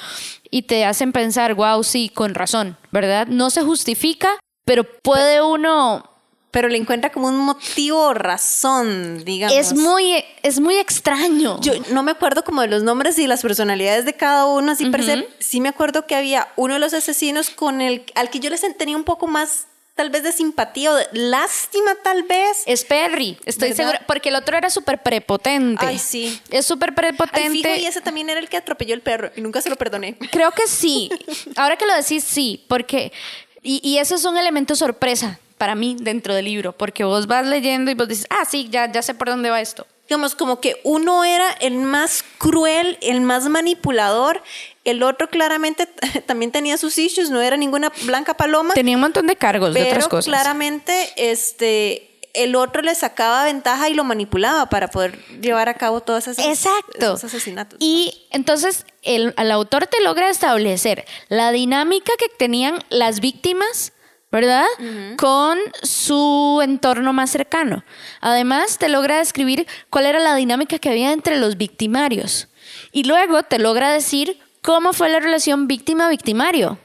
y 0.50 0.62
te 0.62 0.86
hacen 0.86 1.12
pensar, 1.12 1.56
wow, 1.56 1.84
sí, 1.84 2.08
con 2.08 2.36
razón, 2.36 2.78
¿verdad? 2.92 3.28
No 3.28 3.50
se 3.50 3.64
justifica, 3.64 4.30
pero 4.64 4.86
puede 5.04 5.42
uno 5.42 6.10
pero 6.56 6.70
le 6.70 6.78
encuentra 6.78 7.12
como 7.12 7.28
un 7.28 7.38
motivo 7.38 8.00
o 8.00 8.14
razón, 8.14 9.26
digamos. 9.26 9.58
Es 9.58 9.74
muy, 9.74 10.24
es 10.42 10.62
muy 10.62 10.78
extraño. 10.78 11.60
Yo 11.60 11.74
no 11.92 12.02
me 12.02 12.12
acuerdo 12.12 12.46
como 12.46 12.62
de 12.62 12.70
los 12.70 12.82
nombres 12.82 13.20
y 13.20 13.28
las 13.28 13.42
personalidades 13.42 14.06
de 14.06 14.14
cada 14.14 14.46
uno, 14.46 14.72
así 14.72 14.86
per 14.86 15.04
se. 15.04 15.28
Sí 15.40 15.60
me 15.60 15.68
acuerdo 15.68 16.08
que 16.08 16.16
había 16.16 16.48
uno 16.56 16.76
de 16.76 16.80
los 16.80 16.94
asesinos 16.94 17.50
con 17.50 17.82
el 17.82 18.06
al 18.16 18.30
que 18.30 18.40
yo 18.40 18.50
les 18.50 18.62
tenía 18.78 18.96
un 18.96 19.04
poco 19.04 19.28
más 19.28 19.68
tal 19.96 20.10
vez 20.12 20.24
de 20.24 20.32
simpatía 20.32 20.94
o 20.94 20.96
de 20.96 21.06
lástima 21.12 21.92
tal 22.02 22.24
vez. 22.24 22.64
Es 22.66 22.86
Perry, 22.86 23.38
estoy 23.44 23.74
segura, 23.74 24.02
porque 24.08 24.30
el 24.30 24.36
otro 24.36 24.56
era 24.56 24.70
súper 24.70 25.04
prepotente. 25.04 25.86
Ay, 25.86 26.00
sí. 26.00 26.40
Es 26.52 26.66
súper 26.66 26.96
prepotente. 26.96 27.80
y 27.80 27.86
ese 27.86 28.00
también 28.00 28.30
era 28.30 28.40
el 28.40 28.48
que 28.48 28.56
atropelló 28.56 28.94
el 28.94 29.02
perro 29.02 29.30
y 29.36 29.42
nunca 29.42 29.62
se 29.62 29.70
lo 29.70 29.76
perdoné. 29.76 30.16
Creo 30.32 30.52
que 30.52 30.68
sí. 30.68 31.10
Ahora 31.58 31.76
que 31.76 31.86
lo 31.86 31.94
decís, 31.94 32.24
sí, 32.24 32.64
porque... 32.70 33.12
Y, 33.62 33.82
y 33.84 33.98
eso 33.98 34.16
es 34.16 34.24
un 34.24 34.38
elemento 34.38 34.76
sorpresa 34.76 35.38
para 35.58 35.76
mí 35.76 35.96
dentro 36.00 36.34
del 36.34 36.46
libro, 36.46 36.74
porque 36.74 37.04
vos 37.04 37.28
vas 37.28 37.46
leyendo 37.46 37.92
y 37.92 37.94
vos 37.94 38.08
dices, 38.08 38.28
ah, 38.30 38.46
sí, 38.46 38.68
ya, 38.70 38.92
ya 38.92 39.02
sé 39.02 39.14
por 39.14 39.30
dónde 39.30 39.50
va 39.50 39.62
esto 39.62 39.86
digamos, 40.08 40.36
como 40.36 40.60
que 40.60 40.80
uno 40.84 41.24
era 41.24 41.52
el 41.52 41.78
más 41.78 42.24
cruel, 42.38 42.98
el 43.02 43.22
más 43.22 43.48
manipulador, 43.50 44.42
el 44.84 45.04
otro 45.04 45.30
claramente 45.30 45.88
también 46.26 46.52
tenía 46.52 46.78
sus 46.78 46.98
issues, 46.98 47.30
no 47.30 47.42
era 47.42 47.58
ninguna 47.58 47.92
blanca 48.04 48.36
paloma. 48.36 48.74
Tenía 48.74 48.96
un 48.96 49.02
montón 49.02 49.28
de 49.28 49.36
cargos 49.36 49.74
de 49.74 49.84
otras 49.84 50.08
cosas. 50.08 50.26
claramente, 50.26 51.12
este 51.18 52.12
el 52.34 52.58
otro 52.58 52.82
le 52.82 52.94
sacaba 52.96 53.46
ventaja 53.46 53.88
y 53.88 53.94
lo 53.94 54.04
manipulaba 54.04 54.68
para 54.68 54.90
poder 54.90 55.18
llevar 55.40 55.70
a 55.70 55.76
cabo 55.76 56.02
todas 56.02 56.28
esas, 56.28 56.46
Exacto. 56.46 57.16
esos 57.16 57.24
asesinatos. 57.24 57.78
Y 57.80 58.28
entonces 58.30 58.86
el, 59.04 59.34
el, 59.38 59.52
autor 59.52 59.88
te 59.88 60.04
logra 60.04 60.30
establecer 60.30 61.06
la 61.30 61.54
dinámica 61.54 62.12
que 62.20 62.28
tenían 62.28 62.84
las 62.90 63.22
víctimas 63.22 63.94
¿verdad? 64.36 64.66
Con 65.16 65.58
su 65.82 66.60
entorno 66.62 67.14
más 67.14 67.30
cercano. 67.30 67.86
Además, 68.20 68.78
te 68.78 68.90
logra 68.90 69.20
describir 69.20 69.66
cuál 69.90 70.08
era 70.08 70.20
la 70.20 70.36
dinámica 70.36 70.78
que 70.78 70.90
había 70.90 71.14
entre 71.14 71.40
los 71.40 71.56
victimarios. 71.56 72.50
Y 72.92 73.06
luego 73.06 73.44
te 73.44 73.60
logra 73.60 73.94
decir 73.94 74.38
cómo 74.62 74.92
fue 74.92 75.08
la 75.08 75.22
relación 75.22 75.68
víctima-victimario. 75.68 76.78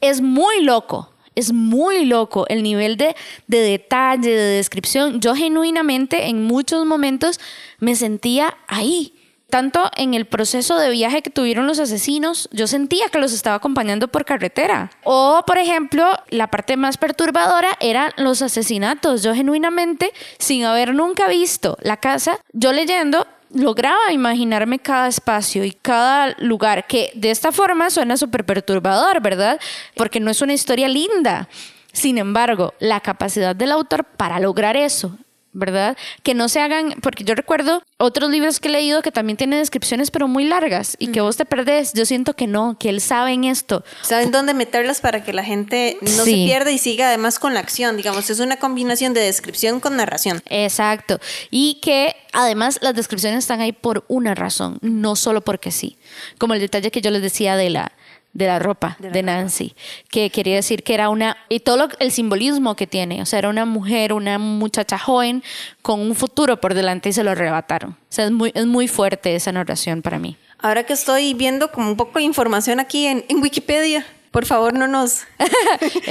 Es 0.00 0.22
muy 0.22 0.62
loco. 0.62 1.12
Es 1.34 1.52
muy 1.52 2.06
loco 2.06 2.46
el 2.48 2.62
nivel 2.62 2.96
de, 2.96 3.14
de 3.46 3.58
detalle, 3.58 4.30
de 4.30 4.56
descripción. 4.56 5.20
Yo 5.20 5.34
genuinamente 5.34 6.28
en 6.28 6.44
muchos 6.44 6.86
momentos 6.86 7.38
me 7.78 7.94
sentía 7.94 8.56
ahí 8.68 9.15
tanto 9.50 9.90
en 9.96 10.14
el 10.14 10.26
proceso 10.26 10.78
de 10.78 10.90
viaje 10.90 11.22
que 11.22 11.30
tuvieron 11.30 11.66
los 11.66 11.78
asesinos, 11.78 12.48
yo 12.52 12.66
sentía 12.66 13.08
que 13.08 13.18
los 13.18 13.32
estaba 13.32 13.56
acompañando 13.56 14.08
por 14.08 14.24
carretera. 14.24 14.90
O, 15.04 15.42
por 15.46 15.58
ejemplo, 15.58 16.10
la 16.30 16.48
parte 16.48 16.76
más 16.76 16.96
perturbadora 16.96 17.70
eran 17.80 18.12
los 18.16 18.42
asesinatos. 18.42 19.22
Yo 19.22 19.34
genuinamente, 19.34 20.12
sin 20.38 20.64
haber 20.64 20.94
nunca 20.94 21.28
visto 21.28 21.78
la 21.80 21.96
casa, 21.96 22.40
yo 22.52 22.72
leyendo, 22.72 23.26
lograba 23.54 24.12
imaginarme 24.12 24.78
cada 24.78 25.08
espacio 25.08 25.64
y 25.64 25.72
cada 25.72 26.34
lugar, 26.38 26.86
que 26.86 27.12
de 27.14 27.30
esta 27.30 27.52
forma 27.52 27.90
suena 27.90 28.16
súper 28.16 28.44
perturbador, 28.44 29.20
¿verdad? 29.20 29.60
Porque 29.94 30.20
no 30.20 30.30
es 30.30 30.42
una 30.42 30.54
historia 30.54 30.88
linda. 30.88 31.48
Sin 31.92 32.18
embargo, 32.18 32.74
la 32.78 33.00
capacidad 33.00 33.56
del 33.56 33.72
autor 33.72 34.04
para 34.04 34.38
lograr 34.38 34.76
eso 34.76 35.16
¿verdad? 35.56 35.96
Que 36.22 36.34
no 36.34 36.48
se 36.48 36.60
hagan, 36.60 36.94
porque 37.02 37.24
yo 37.24 37.34
recuerdo 37.34 37.82
otros 37.96 38.30
libros 38.30 38.60
que 38.60 38.68
he 38.68 38.70
leído 38.70 39.00
que 39.00 39.10
también 39.10 39.36
tienen 39.36 39.58
descripciones 39.58 40.10
pero 40.10 40.28
muy 40.28 40.44
largas 40.44 40.96
y 40.98 41.08
que 41.08 41.22
vos 41.22 41.36
te 41.36 41.46
perdés. 41.46 41.92
Yo 41.94 42.04
siento 42.04 42.34
que 42.34 42.46
no, 42.46 42.76
que 42.78 42.90
él 42.90 43.00
sabe 43.00 43.32
en 43.32 43.44
esto. 43.44 43.82
Saben 44.02 44.30
dónde 44.30 44.52
meterlas 44.52 45.00
para 45.00 45.24
que 45.24 45.32
la 45.32 45.42
gente 45.42 45.96
no 46.02 46.24
se 46.24 46.32
pierda 46.32 46.70
y 46.70 46.78
siga 46.78 47.08
además 47.08 47.38
con 47.38 47.54
la 47.54 47.60
acción, 47.60 47.96
digamos, 47.96 48.28
es 48.28 48.38
una 48.38 48.58
combinación 48.58 49.14
de 49.14 49.20
descripción 49.20 49.80
con 49.80 49.96
narración. 49.96 50.42
Exacto. 50.50 51.18
Y 51.50 51.80
que 51.80 52.14
además 52.32 52.78
las 52.82 52.94
descripciones 52.94 53.38
están 53.38 53.60
ahí 53.60 53.72
por 53.72 54.04
una 54.08 54.34
razón, 54.34 54.78
no 54.82 55.16
solo 55.16 55.40
porque 55.40 55.72
sí. 55.72 55.96
Como 56.38 56.54
el 56.54 56.60
detalle 56.60 56.90
que 56.90 57.00
yo 57.00 57.10
les 57.10 57.22
decía 57.22 57.56
de 57.56 57.70
la 57.70 57.92
de 58.36 58.46
la 58.46 58.58
ropa 58.58 58.96
de, 58.98 59.22
Nancy, 59.22 59.74
que 60.10 60.28
quería 60.30 60.56
decir 60.56 60.82
que 60.82 60.92
era 60.92 61.08
una, 61.08 61.38
y 61.48 61.60
todo 61.60 61.88
el 61.98 62.12
simbolismo 62.12 62.76
que 62.76 62.86
tiene, 62.86 63.22
o 63.22 63.26
sea, 63.26 63.38
era 63.38 63.48
una 63.48 63.64
mujer, 63.64 64.12
una 64.12 64.38
muchacha 64.38 64.98
joven 64.98 65.42
con 65.80 66.00
un 66.00 66.14
futuro 66.14 66.60
por 66.60 66.74
delante 66.74 67.08
y 67.08 67.12
se 67.14 67.24
lo 67.24 67.30
arrebataron. 67.30 67.92
O 67.92 67.96
sea, 68.10 68.26
es 68.26 68.30
muy, 68.30 68.52
es 68.54 68.66
muy 68.66 68.88
fuerte 68.88 69.34
esa 69.34 69.52
narración 69.52 70.02
para 70.02 70.18
mí. 70.18 70.36
Ahora 70.58 70.84
que 70.84 70.92
estoy 70.92 71.32
viendo 71.32 71.72
como 71.72 71.88
un 71.88 71.96
poco 71.96 72.18
de 72.18 72.24
información 72.24 72.78
aquí 72.78 73.06
en, 73.06 73.24
en 73.28 73.40
Wikipedia, 73.40 74.04
por 74.30 74.44
favor, 74.44 74.74
no 74.74 74.86
nos. 74.86 75.22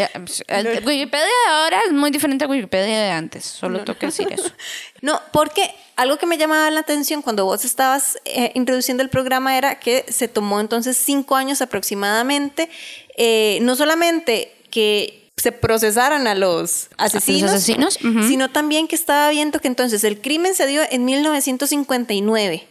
Eh, 0.47 0.81
Wikipedia 0.83 1.25
de 1.25 1.51
ahora 1.51 1.79
es 1.85 1.93
muy 1.93 2.09
diferente 2.09 2.45
a 2.45 2.47
Wikipedia 2.47 3.01
de 3.01 3.11
antes. 3.11 3.45
Solo 3.45 3.83
tengo 3.83 3.97
que 3.99 4.07
decir 4.07 4.27
eso. 4.31 4.51
No, 5.01 5.21
porque 5.31 5.75
algo 5.95 6.17
que 6.17 6.25
me 6.25 6.37
llamaba 6.37 6.69
la 6.71 6.81
atención 6.81 7.21
cuando 7.21 7.45
vos 7.45 7.65
estabas 7.65 8.17
eh, 8.25 8.51
introduciendo 8.55 9.01
el 9.03 9.09
programa 9.09 9.57
era 9.57 9.79
que 9.79 10.05
se 10.09 10.27
tomó 10.27 10.59
entonces 10.59 10.97
cinco 10.97 11.35
años 11.35 11.61
aproximadamente, 11.61 12.69
eh, 13.17 13.59
no 13.61 13.75
solamente 13.75 14.53
que 14.71 15.31
se 15.37 15.51
procesaran 15.51 16.27
a 16.27 16.35
los 16.35 16.87
asesinos, 16.97 17.51
asesinos? 17.51 17.99
sino 18.27 18.49
también 18.49 18.87
que 18.87 18.95
estaba 18.95 19.29
viendo 19.29 19.59
que 19.59 19.67
entonces 19.67 20.03
el 20.03 20.21
crimen 20.21 20.55
se 20.55 20.65
dio 20.65 20.81
en 20.89 21.05
1959. 21.05 22.67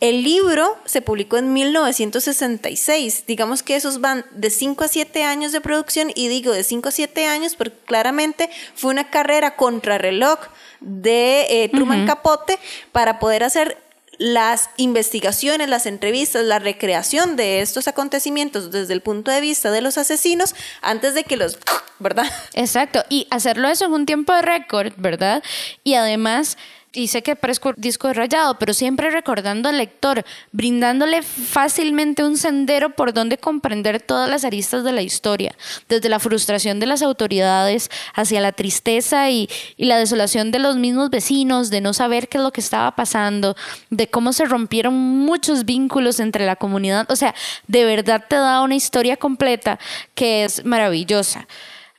El 0.00 0.22
libro 0.22 0.76
se 0.84 1.02
publicó 1.02 1.38
en 1.38 1.52
1966. 1.52 3.24
Digamos 3.26 3.64
que 3.64 3.74
esos 3.74 4.00
van 4.00 4.24
de 4.30 4.48
5 4.48 4.84
a 4.84 4.88
7 4.88 5.24
años 5.24 5.50
de 5.50 5.60
producción 5.60 6.12
y 6.14 6.28
digo 6.28 6.52
de 6.52 6.62
5 6.62 6.88
a 6.88 6.92
7 6.92 7.26
años 7.26 7.56
porque 7.56 7.76
claramente 7.84 8.48
fue 8.76 8.92
una 8.92 9.10
carrera 9.10 9.56
contrarreloj 9.56 10.38
de 10.80 11.64
eh, 11.64 11.68
Truman 11.68 12.06
Capote 12.06 12.58
para 12.92 13.18
poder 13.18 13.44
hacer 13.44 13.78
las 14.18 14.70
investigaciones, 14.76 15.68
las 15.68 15.86
entrevistas, 15.86 16.44
la 16.44 16.58
recreación 16.58 17.36
de 17.36 17.60
estos 17.60 17.86
acontecimientos 17.88 18.70
desde 18.72 18.92
el 18.92 19.00
punto 19.00 19.30
de 19.30 19.40
vista 19.40 19.70
de 19.70 19.80
los 19.80 19.96
asesinos 19.96 20.54
antes 20.82 21.14
de 21.14 21.22
que 21.24 21.36
los, 21.36 21.58
¿verdad? 22.00 22.26
Exacto, 22.54 23.04
y 23.08 23.28
hacerlo 23.30 23.68
eso 23.68 23.86
en 23.86 23.92
un 23.92 24.06
tiempo 24.06 24.34
de 24.34 24.42
récord, 24.42 24.92
¿verdad? 24.96 25.42
Y 25.84 25.94
además 25.94 26.58
y 26.92 27.08
sé 27.08 27.22
que 27.22 27.36
parezco 27.36 27.74
disco 27.76 28.12
rayado, 28.12 28.58
pero 28.58 28.72
siempre 28.72 29.10
recordando 29.10 29.68
al 29.68 29.78
lector, 29.78 30.24
brindándole 30.52 31.22
fácilmente 31.22 32.24
un 32.24 32.36
sendero 32.36 32.90
por 32.90 33.12
donde 33.12 33.38
comprender 33.38 34.00
todas 34.00 34.28
las 34.28 34.44
aristas 34.44 34.84
de 34.84 34.92
la 34.92 35.02
historia, 35.02 35.54
desde 35.88 36.08
la 36.08 36.18
frustración 36.18 36.80
de 36.80 36.86
las 36.86 37.02
autoridades 37.02 37.90
hacia 38.14 38.40
la 38.40 38.52
tristeza 38.52 39.30
y, 39.30 39.48
y 39.76 39.84
la 39.84 39.98
desolación 39.98 40.50
de 40.50 40.58
los 40.58 40.76
mismos 40.76 41.10
vecinos, 41.10 41.70
de 41.70 41.80
no 41.80 41.92
saber 41.92 42.28
qué 42.28 42.38
es 42.38 42.44
lo 42.44 42.52
que 42.52 42.60
estaba 42.60 42.94
pasando, 42.96 43.54
de 43.90 44.08
cómo 44.08 44.32
se 44.32 44.46
rompieron 44.46 44.94
muchos 44.94 45.64
vínculos 45.64 46.20
entre 46.20 46.46
la 46.46 46.56
comunidad. 46.56 47.10
O 47.10 47.16
sea, 47.16 47.34
de 47.66 47.84
verdad 47.84 48.24
te 48.28 48.36
da 48.36 48.62
una 48.62 48.74
historia 48.74 49.16
completa 49.16 49.78
que 50.14 50.44
es 50.44 50.64
maravillosa. 50.64 51.46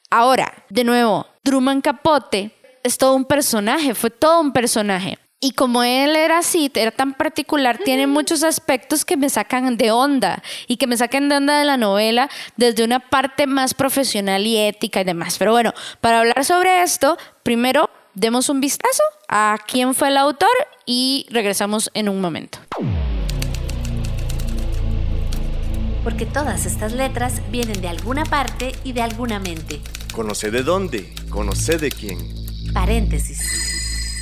Ahora, 0.09 0.51
de 0.69 0.83
nuevo, 0.83 1.27
Truman 1.43 1.81
Capote 1.81 2.51
es 2.83 2.97
todo 2.97 3.15
un 3.15 3.25
personaje, 3.25 3.95
fue 3.95 4.09
todo 4.09 4.41
un 4.41 4.53
personaje. 4.53 5.17
Y 5.41 5.51
como 5.51 5.83
él 5.83 6.17
era 6.17 6.39
así, 6.39 6.69
era 6.75 6.91
tan 6.91 7.13
particular, 7.13 7.79
tiene 7.85 8.07
muchos 8.07 8.43
aspectos 8.43 9.05
que 9.05 9.15
me 9.15 9.29
sacan 9.29 9.77
de 9.77 9.89
onda 9.91 10.43
y 10.67 10.75
que 10.75 10.85
me 10.85 10.97
sacan 10.97 11.29
de 11.29 11.37
onda 11.37 11.57
de 11.57 11.63
la 11.63 11.77
novela 11.77 12.29
desde 12.57 12.83
una 12.83 12.99
parte 12.99 13.47
más 13.47 13.73
profesional 13.73 14.45
y 14.45 14.57
ética 14.57 14.99
y 14.99 15.05
demás. 15.05 15.37
Pero 15.37 15.51
bueno, 15.51 15.73
para 16.01 16.19
hablar 16.19 16.43
sobre 16.43 16.81
esto, 16.81 17.17
primero 17.41 17.89
demos 18.15 18.49
un 18.49 18.59
vistazo 18.59 19.03
a 19.29 19.57
quién 19.65 19.95
fue 19.95 20.09
el 20.09 20.17
autor 20.17 20.49
y 20.85 21.25
regresamos 21.29 21.89
en 21.93 22.09
un 22.09 22.19
momento. 22.19 22.59
Porque 26.03 26.25
todas 26.25 26.65
estas 26.65 26.91
letras 26.91 27.41
vienen 27.49 27.79
de 27.79 27.87
alguna 27.87 28.25
parte 28.25 28.73
y 28.83 28.91
de 28.91 29.03
alguna 29.03 29.39
mente. 29.39 29.79
Conoce 30.13 30.51
de 30.51 30.63
dónde, 30.63 31.13
conoce 31.29 31.77
de 31.77 31.91
quién. 31.91 32.48
Paréntesis. 32.73 33.39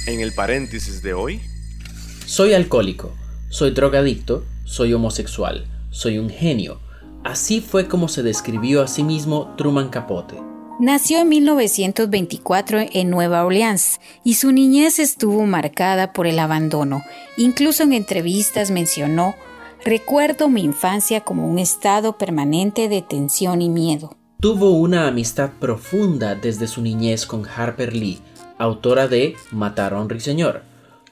En 0.07 0.21
el 0.21 0.31
paréntesis 0.31 1.01
de 1.01 1.13
hoy. 1.13 1.41
Soy 2.25 2.53
alcohólico, 2.53 3.13
soy 3.49 3.71
drogadicto, 3.71 4.45
soy 4.63 4.93
homosexual, 4.93 5.65
soy 5.89 6.17
un 6.17 6.29
genio. 6.29 6.79
Así 7.23 7.59
fue 7.59 7.87
como 7.87 8.07
se 8.07 8.23
describió 8.23 8.81
a 8.81 8.87
sí 8.87 9.03
mismo 9.03 9.53
Truman 9.57 9.89
Capote. 9.89 10.35
Nació 10.79 11.19
en 11.19 11.29
1924 11.29 12.85
en 12.93 13.09
Nueva 13.09 13.43
Orleans 13.43 13.99
y 14.23 14.35
su 14.35 14.51
niñez 14.51 14.99
estuvo 14.99 15.45
marcada 15.45 16.13
por 16.13 16.27
el 16.27 16.39
abandono. 16.39 17.03
Incluso 17.35 17.83
en 17.83 17.93
entrevistas 17.93 18.71
mencionó, 18.71 19.35
recuerdo 19.83 20.47
mi 20.47 20.63
infancia 20.63 21.21
como 21.21 21.47
un 21.47 21.59
estado 21.59 22.17
permanente 22.17 22.87
de 22.87 23.01
tensión 23.01 23.61
y 23.61 23.69
miedo. 23.69 24.15
Tuvo 24.39 24.71
una 24.71 25.07
amistad 25.07 25.49
profunda 25.59 26.35
desde 26.35 26.67
su 26.67 26.81
niñez 26.81 27.25
con 27.25 27.43
Harper 27.47 27.95
Lee, 27.95 28.21
autora 28.57 29.07
de 29.07 29.35
Matar 29.51 29.93
a 29.93 30.01
un 30.01 30.09
Ruiseñor. 30.09 30.63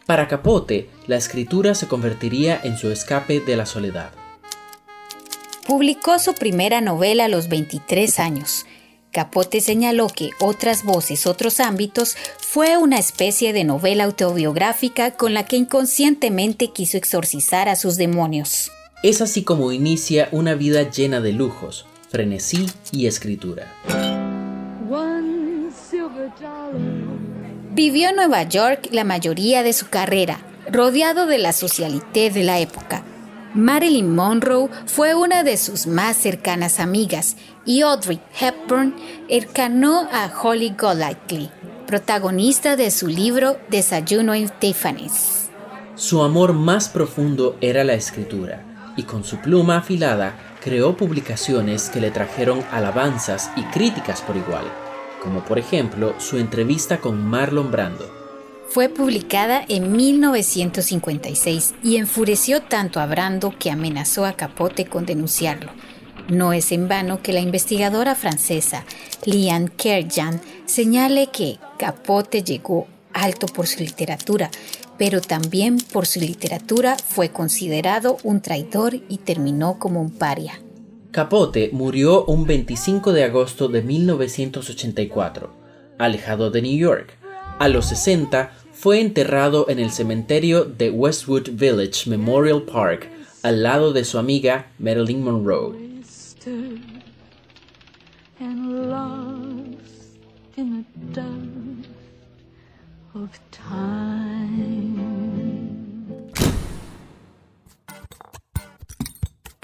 Para 0.05 0.27
Capote, 0.27 0.89
la 1.08 1.15
escritura 1.15 1.73
se 1.75 1.88
convertiría 1.88 2.60
en 2.63 2.77
su 2.77 2.91
escape 2.91 3.39
de 3.39 3.55
la 3.55 3.65
soledad. 3.65 4.12
Publicó 5.67 6.19
su 6.19 6.34
primera 6.36 6.79
novela 6.79 7.25
a 7.25 7.27
los 7.27 7.49
23 7.49 8.19
años. 8.19 8.65
Capote 9.12 9.62
señaló 9.62 10.08
que 10.08 10.29
Otras 10.39 10.84
voces, 10.84 11.25
otros 11.25 11.60
ámbitos 11.60 12.15
fue 12.38 12.77
una 12.77 12.99
especie 12.99 13.53
de 13.53 13.63
novela 13.63 14.03
autobiográfica 14.03 15.12
con 15.12 15.34
la 15.34 15.45
que 15.45 15.55
inconscientemente 15.55 16.71
quiso 16.71 16.97
exorcizar 16.97 17.67
a 17.69 17.75
sus 17.75 17.95
demonios. 17.95 18.71
Es 19.03 19.21
así 19.21 19.43
como 19.43 19.71
inicia 19.71 20.29
una 20.31 20.53
vida 20.53 20.89
llena 20.89 21.21
de 21.21 21.31
lujos, 21.31 21.86
frenesí 22.10 22.67
y 22.91 23.08
escritura. 23.08 23.71
Vivió 27.76 28.08
en 28.08 28.16
Nueva 28.16 28.44
York 28.44 28.88
la 28.94 29.04
mayoría 29.04 29.62
de 29.62 29.74
su 29.74 29.90
carrera, 29.90 30.40
rodeado 30.72 31.26
de 31.26 31.38
la 31.38 31.52
socialité 31.52 32.30
de 32.30 32.42
la 32.42 32.60
época. 32.60 33.04
Marilyn 33.54 34.16
Monroe 34.16 34.70
fue 34.86 35.14
una 35.14 35.44
de 35.44 35.58
sus 35.58 35.86
más 35.86 36.16
cercanas 36.16 36.80
amigas 36.80 37.36
y 37.66 37.82
Audrey 37.82 38.22
Hepburn 38.40 38.96
encarnó 39.28 40.08
a 40.14 40.32
Holly 40.42 40.74
Golightly, 40.80 41.52
protagonista 41.86 42.78
de 42.78 42.92
su 42.92 43.08
libro 43.08 43.58
Desayuno 43.70 44.34
en 44.34 44.48
Tiffany's. 44.48 45.50
Su 45.96 46.24
amor 46.24 46.54
más 46.54 46.88
profundo 46.88 47.58
era 47.60 47.84
la 47.84 47.96
escritura 47.96 48.64
y 48.96 49.04
con 49.04 49.26
su 49.26 49.36
pluma 49.40 49.80
afilada 49.80 50.34
creó 50.64 50.96
publicaciones 50.96 51.90
que 51.90 52.00
le 52.00 52.12
trajeron 52.12 52.64
alabanzas 52.72 53.52
y 53.58 53.64
críticas 53.64 54.22
por 54.22 54.38
igual 54.38 54.64
como 55.26 55.44
por 55.44 55.60
ejemplo 55.60 56.16
su 56.20 56.38
entrevista 56.38 57.02
con 57.02 57.26
Marlon 57.26 57.72
Brando. 57.72 58.10
Fue 58.70 58.90
publicada 58.90 59.64
en 59.68 59.92
1956 59.92 61.76
y 61.84 61.98
enfureció 61.98 62.62
tanto 62.62 63.00
a 63.00 63.06
Brando 63.06 63.54
que 63.58 63.72
amenazó 63.72 64.26
a 64.26 64.34
Capote 64.34 64.86
con 64.86 65.06
denunciarlo. 65.06 65.72
No 66.30 66.54
es 66.54 66.72
en 66.72 66.88
vano 66.88 67.22
que 67.22 67.34
la 67.34 67.40
investigadora 67.40 68.16
francesa 68.16 68.86
Liane 69.26 69.70
Kerjan 69.70 70.42
señale 70.66 71.28
que 71.28 71.58
Capote 71.78 72.44
llegó 72.44 72.88
alto 73.14 73.48
por 73.48 73.68
su 73.68 73.80
literatura, 73.80 74.50
pero 74.98 75.22
también 75.22 75.78
por 75.78 76.06
su 76.06 76.20
literatura 76.20 76.98
fue 76.98 77.30
considerado 77.30 78.18
un 78.24 78.42
traidor 78.42 78.96
y 78.96 79.20
terminó 79.20 79.78
como 79.80 80.02
un 80.02 80.12
paria. 80.12 80.60
Capote 81.15 81.69
murió 81.71 82.25
un 82.25 82.45
25 82.45 83.13
de 83.13 83.23
agosto 83.23 83.69
de 83.69 83.82
1984, 83.82 85.49
alejado 85.97 86.51
de 86.51 86.62
New 86.62 86.78
York. 86.78 87.17
A 87.58 87.69
los 87.69 87.86
60 87.86 88.51
fue 88.73 88.99
enterrado 88.99 89.69
en 89.69 89.80
el 89.80 89.91
cementerio 89.91 90.65
de 90.65 90.89
Westwood 90.89 91.51
Village 91.54 92.10
Memorial 92.10 92.63
Park, 92.63 93.10
al 93.43 93.63
lado 93.63 93.93
de 93.93 94.04
su 94.04 94.17
amiga 94.17 94.67
Marilyn 94.78 95.23
Monroe. 95.23 95.73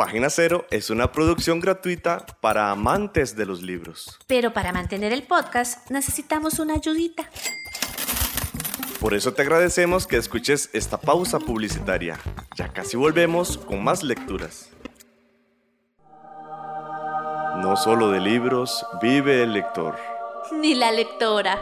Página 0.02 0.32
Cero 0.32 0.66
es 0.72 0.90
una 0.90 1.12
producción 1.12 1.60
gratuita 1.60 2.26
para 2.42 2.72
amantes 2.72 3.36
de 3.36 3.46
los 3.46 3.62
libros. 3.62 4.18
Pero 4.26 4.52
para 4.52 4.74
mantener 4.74 5.14
el 5.14 5.22
podcast 5.22 5.92
necesitamos 5.92 6.58
una 6.58 6.74
ayudita. 6.74 7.30
Por 9.00 9.14
eso 9.14 9.32
te 9.36 9.44
agradecemos 9.44 10.08
que 10.08 10.18
escuches 10.18 10.72
esta 10.74 11.00
pausa 11.00 11.38
publicitaria. 11.38 12.20
Ya 12.58 12.74
casi 12.74 12.98
volvemos 12.98 13.60
con 13.60 13.84
más 13.84 14.02
lecturas. 14.02 14.72
No 17.62 17.78
solo 17.78 18.10
de 18.10 18.22
libros 18.22 18.84
vive 19.04 19.44
el 19.44 19.54
lector. 19.54 20.00
Ni 20.52 20.74
la 20.74 20.92
lectora. 20.92 21.62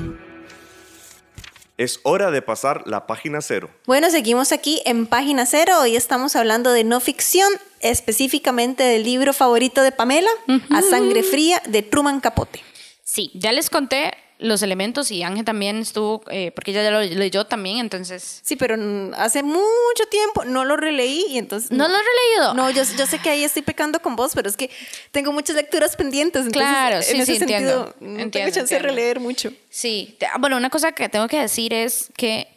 Es 1.81 1.99
hora 2.03 2.29
de 2.29 2.43
pasar 2.43 2.83
la 2.85 3.07
página 3.07 3.41
cero. 3.41 3.71
Bueno, 3.87 4.11
seguimos 4.11 4.51
aquí 4.51 4.83
en 4.85 5.07
página 5.07 5.47
cero. 5.47 5.73
Hoy 5.81 5.95
estamos 5.95 6.35
hablando 6.35 6.71
de 6.73 6.83
no 6.83 6.99
ficción, 6.99 7.51
específicamente 7.79 8.83
del 8.83 9.03
libro 9.03 9.33
favorito 9.33 9.81
de 9.81 9.91
Pamela, 9.91 10.29
A 10.69 10.83
Sangre 10.83 11.23
Fría, 11.23 11.59
de 11.67 11.81
Truman 11.81 12.19
Capote. 12.19 12.63
Sí, 13.03 13.31
ya 13.33 13.51
les 13.51 13.71
conté 13.71 14.13
los 14.41 14.61
elementos 14.63 15.11
y 15.11 15.23
Ángel 15.23 15.45
también 15.45 15.77
estuvo, 15.77 16.23
eh, 16.29 16.51
porque 16.51 16.71
ella 16.71 16.83
ya 16.83 16.91
lo 16.91 16.99
leyó 17.01 17.45
también, 17.45 17.77
entonces... 17.77 18.39
Sí, 18.43 18.55
pero 18.55 18.75
hace 19.15 19.43
mucho 19.43 20.05
tiempo 20.09 20.43
no 20.45 20.65
lo 20.65 20.75
releí 20.77 21.25
y 21.29 21.37
entonces... 21.37 21.71
¿No, 21.71 21.87
lo 21.87 21.93
he 21.95 21.99
releído? 21.99 22.53
No, 22.55 22.69
yo, 22.71 22.83
yo 22.97 23.05
sé 23.05 23.19
que 23.19 23.29
ahí 23.29 23.43
estoy 23.43 23.61
pecando 23.61 24.01
con 24.01 24.15
vos, 24.15 24.31
pero 24.33 24.49
es 24.49 24.57
que 24.57 24.69
tengo 25.11 25.31
muchas 25.31 25.55
lecturas 25.55 25.95
pendientes. 25.95 26.47
Entonces, 26.47 26.67
claro, 26.67 27.01
sí, 27.01 27.15
en 27.15 27.21
ese 27.21 27.33
sí, 27.33 27.37
sentido, 27.39 27.59
entiendo. 27.59 27.95
no 27.99 28.07
entiendo, 28.19 28.31
tengo 28.31 28.45
chance 28.47 28.59
de 28.73 28.77
entiendo. 28.79 28.87
releer 28.87 29.19
mucho. 29.19 29.53
Sí, 29.69 30.15
te- 30.19 30.27
bueno, 30.39 30.57
una 30.57 30.69
cosa 30.69 30.91
que 30.91 31.07
tengo 31.07 31.27
que 31.27 31.39
decir 31.39 31.73
es 31.73 32.09
que, 32.17 32.47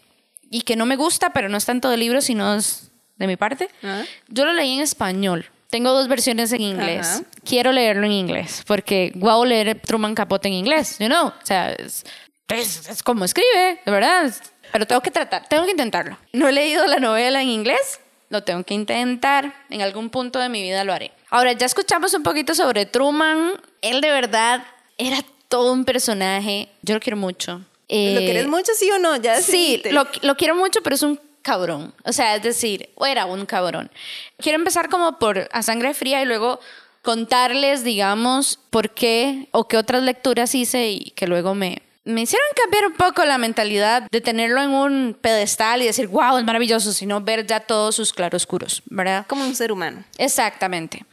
y 0.51 0.63
que 0.63 0.77
no 0.77 0.87
me 0.87 0.97
gusta, 0.97 1.35
pero 1.35 1.49
no 1.49 1.57
es 1.59 1.65
tanto 1.67 1.91
del 1.91 2.01
libro, 2.01 2.21
sino 2.21 2.55
es 2.57 2.91
de 3.17 3.27
mi 3.27 3.37
parte, 3.37 3.69
Ajá. 3.83 4.05
yo 4.29 4.45
lo 4.45 4.53
leí 4.55 4.73
en 4.75 4.81
español. 4.81 5.47
Tengo 5.75 5.91
dos 5.93 6.07
versiones 6.07 6.53
en 6.53 6.61
inglés. 6.61 7.05
Ajá. 7.05 7.23
Quiero 7.45 7.73
leerlo 7.73 8.07
en 8.07 8.13
inglés, 8.13 8.63
porque 8.65 9.11
guau 9.17 9.45
leer 9.45 9.81
Truman 9.85 10.15
Capote 10.15 10.47
en 10.47 10.55
inglés, 10.55 10.99
you 11.01 11.09
know? 11.09 11.27
O 11.27 11.33
sea, 11.43 11.73
es, 11.73 12.05
es, 12.47 12.89
es 12.89 13.03
como 13.03 13.25
escribe, 13.25 13.81
de 13.85 13.91
verdad. 13.91 14.33
Pero 14.71 14.87
tengo 14.87 15.01
que 15.01 15.11
tratar, 15.11 15.49
tengo 15.49 15.65
que 15.65 15.73
intentarlo. 15.73 16.17
No 16.33 16.47
he 16.47 16.53
leído 16.53 16.87
la 16.87 16.99
novela 17.01 17.43
en 17.43 17.49
inglés, 17.49 17.99
lo 18.29 18.45
tengo 18.45 18.63
que 18.63 18.75
intentar. 18.75 19.53
En 19.69 19.83
algún 19.83 20.11
punto 20.11 20.39
de 20.39 20.49
mi 20.49 20.63
vida 20.63 20.85
lo 20.85 20.93
haré. 20.93 21.11
Ahora, 21.29 21.55
ya 21.55 21.67
escuchamos 21.67 22.15
un 22.15 22.23
poquito 22.23 22.55
sobre 22.55 22.87
Truman. 22.87 23.55
Él 23.83 24.01
de 24.01 24.13
verdad 24.13 24.65
era 24.97 25.19
todo 25.49 25.73
un 25.73 25.85
personaje. 25.85 26.69
Yo 26.83 26.95
lo 26.95 27.01
quiero 27.01 27.17
mucho. 27.17 27.55
¿Lo 27.59 27.65
Eh, 27.89 28.25
querés 28.27 28.47
mucho, 28.47 28.71
sí 28.77 28.89
o 28.93 28.99
no? 29.01 29.17
Ya 29.17 29.43
Sí, 29.43 29.83
lo, 29.91 30.07
lo 30.23 30.37
quiero 30.37 30.55
mucho, 30.55 30.83
pero 30.85 30.95
es 30.95 31.03
un 31.03 31.19
cabrón. 31.45 31.95
O 32.05 32.13
sea, 32.13 32.35
es 32.35 32.43
decir, 32.43 32.91
era 33.07 33.27
un 33.27 33.47
cabrón. 33.47 33.91
Quiero 34.39 34.59
empezar 34.59 34.89
como 34.89 35.21
por 35.21 35.49
a 35.53 35.63
sangre 35.63 35.95
fría 35.95 36.21
y 36.23 36.25
luego 36.25 36.59
contarles, 37.03 37.85
digamos, 37.85 38.59
por 38.71 38.91
qué 38.91 39.49
o 39.53 39.69
qué 39.69 39.77
otras 39.77 40.03
lecturas 40.03 40.55
hice 40.55 40.89
y 40.89 41.11
que 41.11 41.29
luego 41.29 41.55
me, 41.55 41.83
me 42.05 42.23
hicieron 42.23 42.47
cambiar 42.57 42.87
un 42.87 42.95
poco 42.95 43.25
la 43.25 43.39
mentalidad 43.39 44.09
de 44.11 44.21
tenerlo 44.21 44.63
en 44.63 44.71
un 44.71 45.17
pedestal 45.21 45.83
y 45.83 45.87
decir, 45.87 46.09
wow, 46.09 46.39
es 46.39 46.45
maravilloso, 46.45 46.93
sino 46.93 47.21
ver 47.21 47.47
ya 47.47 47.61
todos 47.61 47.95
sus 47.95 48.13
claroscuros, 48.13 48.83
¿verdad? 48.87 49.27
Como 49.29 49.45
un 49.45 49.55
ser 49.55 49.71
humano. 49.71 50.03
Exactamente. 50.19 51.05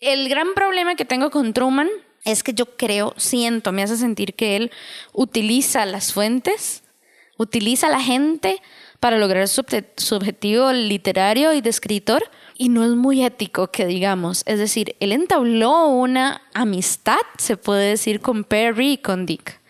El 0.00 0.28
gran 0.28 0.54
problema 0.54 0.94
que 0.94 1.06
tengo 1.06 1.30
con 1.30 1.52
Truman 1.54 1.88
es 2.24 2.42
que 2.42 2.52
yo 2.52 2.76
creo, 2.76 3.14
siento, 3.16 3.72
me 3.72 3.82
hace 3.82 3.96
sentir 3.96 4.34
que 4.34 4.56
él 4.56 4.70
utiliza 5.12 5.86
las 5.86 6.12
fuentes, 6.12 6.82
utiliza 7.38 7.88
la 7.88 8.00
gente 8.00 8.60
para 9.00 9.18
lograr 9.18 9.48
su, 9.48 9.62
obje- 9.62 9.86
su 9.96 10.16
objetivo 10.16 10.72
literario 10.72 11.52
y 11.52 11.60
de 11.60 11.70
escritor 11.70 12.22
y 12.56 12.68
no 12.68 12.84
es 12.84 12.90
muy 12.90 13.24
ético 13.24 13.68
que 13.68 13.86
digamos. 13.86 14.42
Es 14.46 14.58
decir, 14.58 14.96
él 15.00 15.12
entabló 15.12 15.86
una 15.86 16.42
amistad, 16.54 17.18
se 17.38 17.56
puede 17.56 17.90
decir, 17.90 18.20
con 18.20 18.44
Perry 18.44 18.92
y 18.92 18.98
con 18.98 19.26
Dick. 19.26 19.60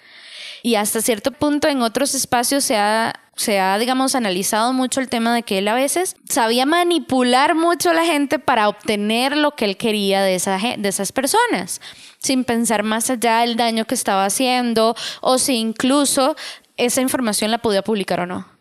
Y 0.62 0.74
hasta 0.74 1.00
cierto 1.00 1.30
punto 1.30 1.68
en 1.68 1.82
otros 1.82 2.14
espacios 2.14 2.64
se 2.64 2.76
ha, 2.76 3.20
se 3.36 3.60
ha, 3.60 3.78
digamos, 3.78 4.14
analizado 4.14 4.72
mucho 4.72 5.00
el 5.00 5.08
tema 5.08 5.32
de 5.34 5.42
que 5.42 5.58
él 5.58 5.68
a 5.68 5.74
veces 5.74 6.16
sabía 6.28 6.66
manipular 6.66 7.54
mucho 7.54 7.90
a 7.90 7.94
la 7.94 8.04
gente 8.04 8.38
para 8.38 8.68
obtener 8.68 9.36
lo 9.36 9.54
que 9.54 9.66
él 9.66 9.76
quería 9.76 10.22
de, 10.22 10.34
esa, 10.34 10.58
de 10.58 10.88
esas 10.88 11.12
personas, 11.12 11.80
sin 12.18 12.42
pensar 12.42 12.82
más 12.82 13.08
allá 13.08 13.40
del 13.40 13.56
daño 13.56 13.84
que 13.84 13.94
estaba 13.94 14.24
haciendo 14.24 14.96
o 15.20 15.38
si 15.38 15.54
incluso 15.54 16.34
esa 16.76 17.02
información 17.02 17.50
la 17.50 17.58
podía 17.58 17.82
publicar 17.82 18.20
o 18.20 18.26
no. 18.26 18.57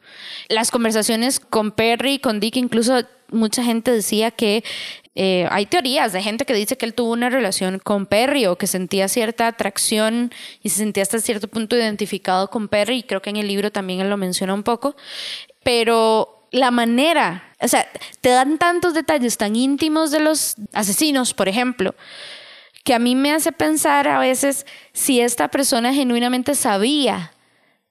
Las 0.50 0.72
conversaciones 0.72 1.40
con 1.40 1.72
Perry 1.72 2.20
con 2.20 2.40
Dick, 2.40 2.56
incluso 2.56 3.02
mucha 3.30 3.64
gente 3.64 3.92
decía 3.92 4.32
que 4.32 4.64
eh, 5.16 5.48
hay 5.50 5.66
teorías 5.66 6.14
de 6.14 6.22
gente 6.22 6.46
que 6.46 6.54
dice 6.54 6.78
que 6.78 6.86
él 6.86 6.94
tuvo 6.94 7.12
una 7.12 7.30
relación 7.30 7.80
con 7.80 8.06
Perry 8.06 8.46
o 8.46 8.58
que 8.58 8.68
sentía 8.68 9.08
cierta 9.08 9.48
atracción 9.48 10.32
y 10.62 10.70
se 10.70 10.78
sentía 10.78 11.04
hasta 11.04 11.20
cierto 11.20 11.48
punto 11.48 11.76
identificado 11.76 12.50
con 12.50 12.68
Perry, 12.68 13.00
y 13.00 13.04
creo 13.04 13.22
que 13.22 13.32
en 13.32 13.38
el 13.38 13.48
libro 13.48 13.72
también 13.72 14.00
él 14.00 14.10
lo 14.10 14.18
menciona 14.18 14.54
un 14.54 14.64
poco, 14.64 14.96
pero 15.64 16.48
la 16.52 16.72
manera, 16.72 17.56
o 17.60 17.68
sea, 17.68 17.88
te 18.22 18.30
dan 18.30 18.58
tantos 18.58 18.94
detalles 18.94 19.38
tan 19.38 19.56
íntimos 19.56 20.12
de 20.12 20.20
los 20.20 20.56
asesinos, 20.72 21.34
por 21.34 21.50
ejemplo, 21.50 21.96
que 22.84 22.94
a 22.94 23.00
mí 23.00 23.16
me 23.16 23.34
hace 23.34 23.52
pensar 23.52 24.08
a 24.08 24.20
veces 24.20 24.66
si 24.94 25.20
esta 25.20 25.50
persona 25.50 25.94
genuinamente 25.94 26.56
sabía 26.56 27.34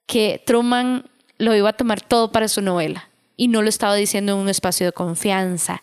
que 0.06 0.42
Truman 0.46 1.10
lo 1.38 1.54
iba 1.54 1.70
a 1.70 1.72
tomar 1.72 2.00
todo 2.00 2.32
para 2.32 2.48
su 2.48 2.62
novela 2.62 3.08
y 3.36 3.48
no 3.48 3.62
lo 3.62 3.68
estaba 3.68 3.94
diciendo 3.94 4.32
en 4.32 4.38
un 4.38 4.48
espacio 4.48 4.86
de 4.86 4.92
confianza. 4.92 5.82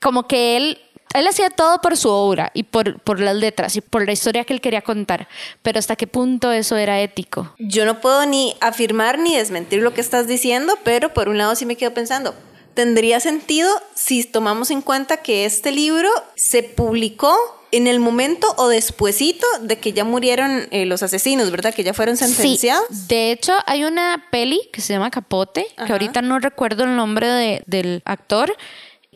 Como 0.00 0.26
que 0.26 0.56
él, 0.56 0.78
él 1.14 1.26
hacía 1.26 1.50
todo 1.50 1.80
por 1.80 1.96
su 1.96 2.08
obra 2.10 2.50
y 2.54 2.64
por, 2.64 3.00
por 3.00 3.20
las 3.20 3.36
letras 3.36 3.76
y 3.76 3.80
por 3.80 4.06
la 4.06 4.12
historia 4.12 4.44
que 4.44 4.52
él 4.52 4.60
quería 4.60 4.82
contar, 4.82 5.28
pero 5.62 5.78
hasta 5.78 5.96
qué 5.96 6.06
punto 6.06 6.52
eso 6.52 6.76
era 6.76 7.00
ético. 7.00 7.54
Yo 7.58 7.84
no 7.84 8.00
puedo 8.00 8.26
ni 8.26 8.54
afirmar 8.60 9.18
ni 9.18 9.36
desmentir 9.36 9.82
lo 9.82 9.94
que 9.94 10.00
estás 10.00 10.26
diciendo, 10.26 10.78
pero 10.84 11.12
por 11.12 11.28
un 11.28 11.38
lado 11.38 11.54
sí 11.54 11.66
me 11.66 11.76
quedo 11.76 11.92
pensando, 11.94 12.34
tendría 12.74 13.20
sentido 13.20 13.68
si 13.94 14.24
tomamos 14.24 14.70
en 14.70 14.82
cuenta 14.82 15.18
que 15.18 15.44
este 15.44 15.72
libro 15.72 16.08
se 16.36 16.62
publicó 16.62 17.36
en 17.72 17.86
el 17.86 18.00
momento 18.00 18.52
o 18.56 18.66
despuesito 18.68 19.46
de 19.60 19.78
que 19.78 19.92
ya 19.92 20.02
murieron 20.04 20.66
eh, 20.72 20.86
los 20.86 21.02
asesinos, 21.04 21.50
¿verdad? 21.52 21.72
Que 21.72 21.84
ya 21.84 21.94
fueron 21.94 22.16
sentenciados. 22.16 22.84
Sí, 22.90 22.96
de 23.08 23.30
hecho 23.30 23.52
hay 23.66 23.84
una 23.84 24.26
peli 24.32 24.60
que 24.72 24.80
se 24.80 24.92
llama 24.92 25.10
Capote, 25.10 25.66
que 25.86 25.92
ahorita 25.92 26.20
no 26.22 26.38
recuerdo 26.40 26.82
el 26.84 26.96
nombre 26.96 27.28
de- 27.28 27.62
del 27.66 28.02
actor, 28.04 28.56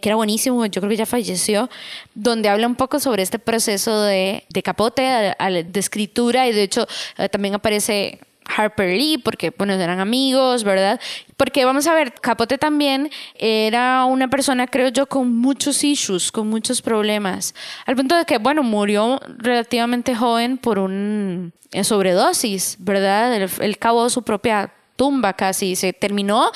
que 0.00 0.08
era 0.10 0.16
buenísimo, 0.16 0.64
yo 0.66 0.80
creo 0.80 0.90
que 0.90 0.96
ya 0.96 1.06
falleció, 1.06 1.68
donde 2.14 2.48
habla 2.48 2.66
un 2.68 2.76
poco 2.76 3.00
sobre 3.00 3.22
este 3.24 3.38
proceso 3.40 4.02
de, 4.02 4.44
de 4.50 4.62
Capote, 4.62 5.08
a- 5.08 5.36
a- 5.38 5.50
de 5.50 5.80
escritura, 5.80 6.46
y 6.46 6.52
de 6.52 6.62
hecho 6.62 6.86
eh, 7.18 7.28
también 7.28 7.54
aparece 7.54 8.20
Harper 8.44 8.96
Lee, 8.96 9.18
porque 9.18 9.52
bueno, 9.56 9.74
eran 9.74 10.00
amigos, 10.00 10.64
¿verdad? 10.64 11.00
Porque 11.36 11.64
vamos 11.64 11.86
a 11.86 11.94
ver, 11.94 12.12
Capote 12.14 12.58
también 12.58 13.10
era 13.34 14.04
una 14.04 14.28
persona, 14.28 14.66
creo 14.66 14.88
yo, 14.88 15.06
con 15.06 15.36
muchos 15.36 15.82
issues, 15.84 16.30
con 16.30 16.48
muchos 16.48 16.82
problemas, 16.82 17.54
al 17.86 17.96
punto 17.96 18.16
de 18.16 18.24
que, 18.24 18.38
bueno, 18.38 18.62
murió 18.62 19.20
relativamente 19.38 20.14
joven 20.14 20.58
por 20.58 20.78
un 20.78 21.52
eh, 21.72 21.84
sobredosis, 21.84 22.76
¿verdad? 22.78 23.34
Él, 23.34 23.50
él 23.60 23.78
cavó 23.78 24.08
su 24.10 24.22
propia 24.22 24.72
tumba 24.96 25.32
casi, 25.32 25.76
se 25.76 25.92
terminó 25.92 26.50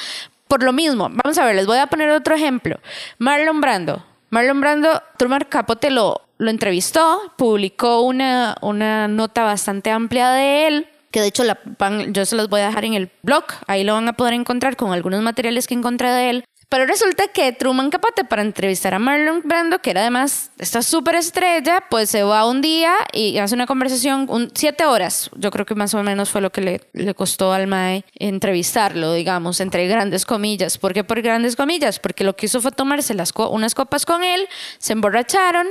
por 0.46 0.62
lo 0.62 0.72
mismo. 0.72 1.08
Vamos 1.10 1.38
a 1.38 1.44
ver, 1.44 1.56
les 1.56 1.66
voy 1.66 1.78
a 1.78 1.86
poner 1.86 2.10
otro 2.10 2.34
ejemplo. 2.34 2.80
Marlon 3.18 3.60
Brando. 3.60 4.04
Marlon 4.30 4.60
Brando, 4.60 5.02
Truman 5.16 5.46
Capote 5.48 5.90
lo, 5.90 6.22
lo 6.38 6.50
entrevistó, 6.50 7.32
publicó 7.36 8.02
una, 8.02 8.56
una 8.60 9.08
nota 9.08 9.44
bastante 9.44 9.90
amplia 9.90 10.30
de 10.30 10.66
él, 10.66 10.88
que 11.10 11.20
de 11.20 11.28
hecho 11.28 11.44
la 11.44 11.58
van- 11.78 12.12
yo 12.12 12.24
se 12.24 12.36
los 12.36 12.48
voy 12.48 12.60
a 12.60 12.66
dejar 12.68 12.84
en 12.84 12.94
el 12.94 13.10
blog, 13.22 13.44
ahí 13.66 13.84
lo 13.84 13.94
van 13.94 14.08
a 14.08 14.12
poder 14.14 14.34
encontrar 14.34 14.76
con 14.76 14.92
algunos 14.92 15.22
materiales 15.22 15.66
que 15.66 15.74
encontré 15.74 16.10
de 16.10 16.30
él. 16.30 16.44
Pero 16.70 16.84
resulta 16.84 17.28
que 17.28 17.50
Truman 17.52 17.88
Capote, 17.88 18.24
para 18.24 18.42
entrevistar 18.42 18.92
a 18.92 18.98
Marlon 18.98 19.40
Brando, 19.42 19.78
que 19.78 19.90
era 19.90 20.02
además 20.02 20.50
esta 20.58 20.82
súper 20.82 21.14
estrella, 21.14 21.82
pues 21.88 22.10
se 22.10 22.22
va 22.22 22.46
un 22.46 22.60
día 22.60 22.94
y 23.14 23.38
hace 23.38 23.54
una 23.54 23.66
conversación, 23.66 24.26
un, 24.28 24.50
siete 24.54 24.84
horas. 24.84 25.30
Yo 25.36 25.50
creo 25.50 25.64
que 25.64 25.74
más 25.74 25.94
o 25.94 26.02
menos 26.02 26.28
fue 26.28 26.42
lo 26.42 26.50
que 26.50 26.60
le, 26.60 26.80
le 26.92 27.14
costó 27.14 27.54
al 27.54 27.68
Mae 27.68 28.04
entrevistarlo, 28.16 29.14
digamos, 29.14 29.60
entre 29.60 29.88
grandes 29.88 30.26
comillas. 30.26 30.76
¿Por 30.76 30.92
qué 30.92 31.04
por 31.04 31.22
grandes 31.22 31.56
comillas? 31.56 31.98
Porque 31.98 32.22
lo 32.22 32.36
que 32.36 32.46
hizo 32.46 32.60
fue 32.60 32.70
tomarse 32.70 33.14
las 33.14 33.32
unas 33.34 33.74
copas 33.74 34.04
con 34.04 34.22
él, 34.22 34.46
se 34.76 34.92
emborracharon. 34.92 35.66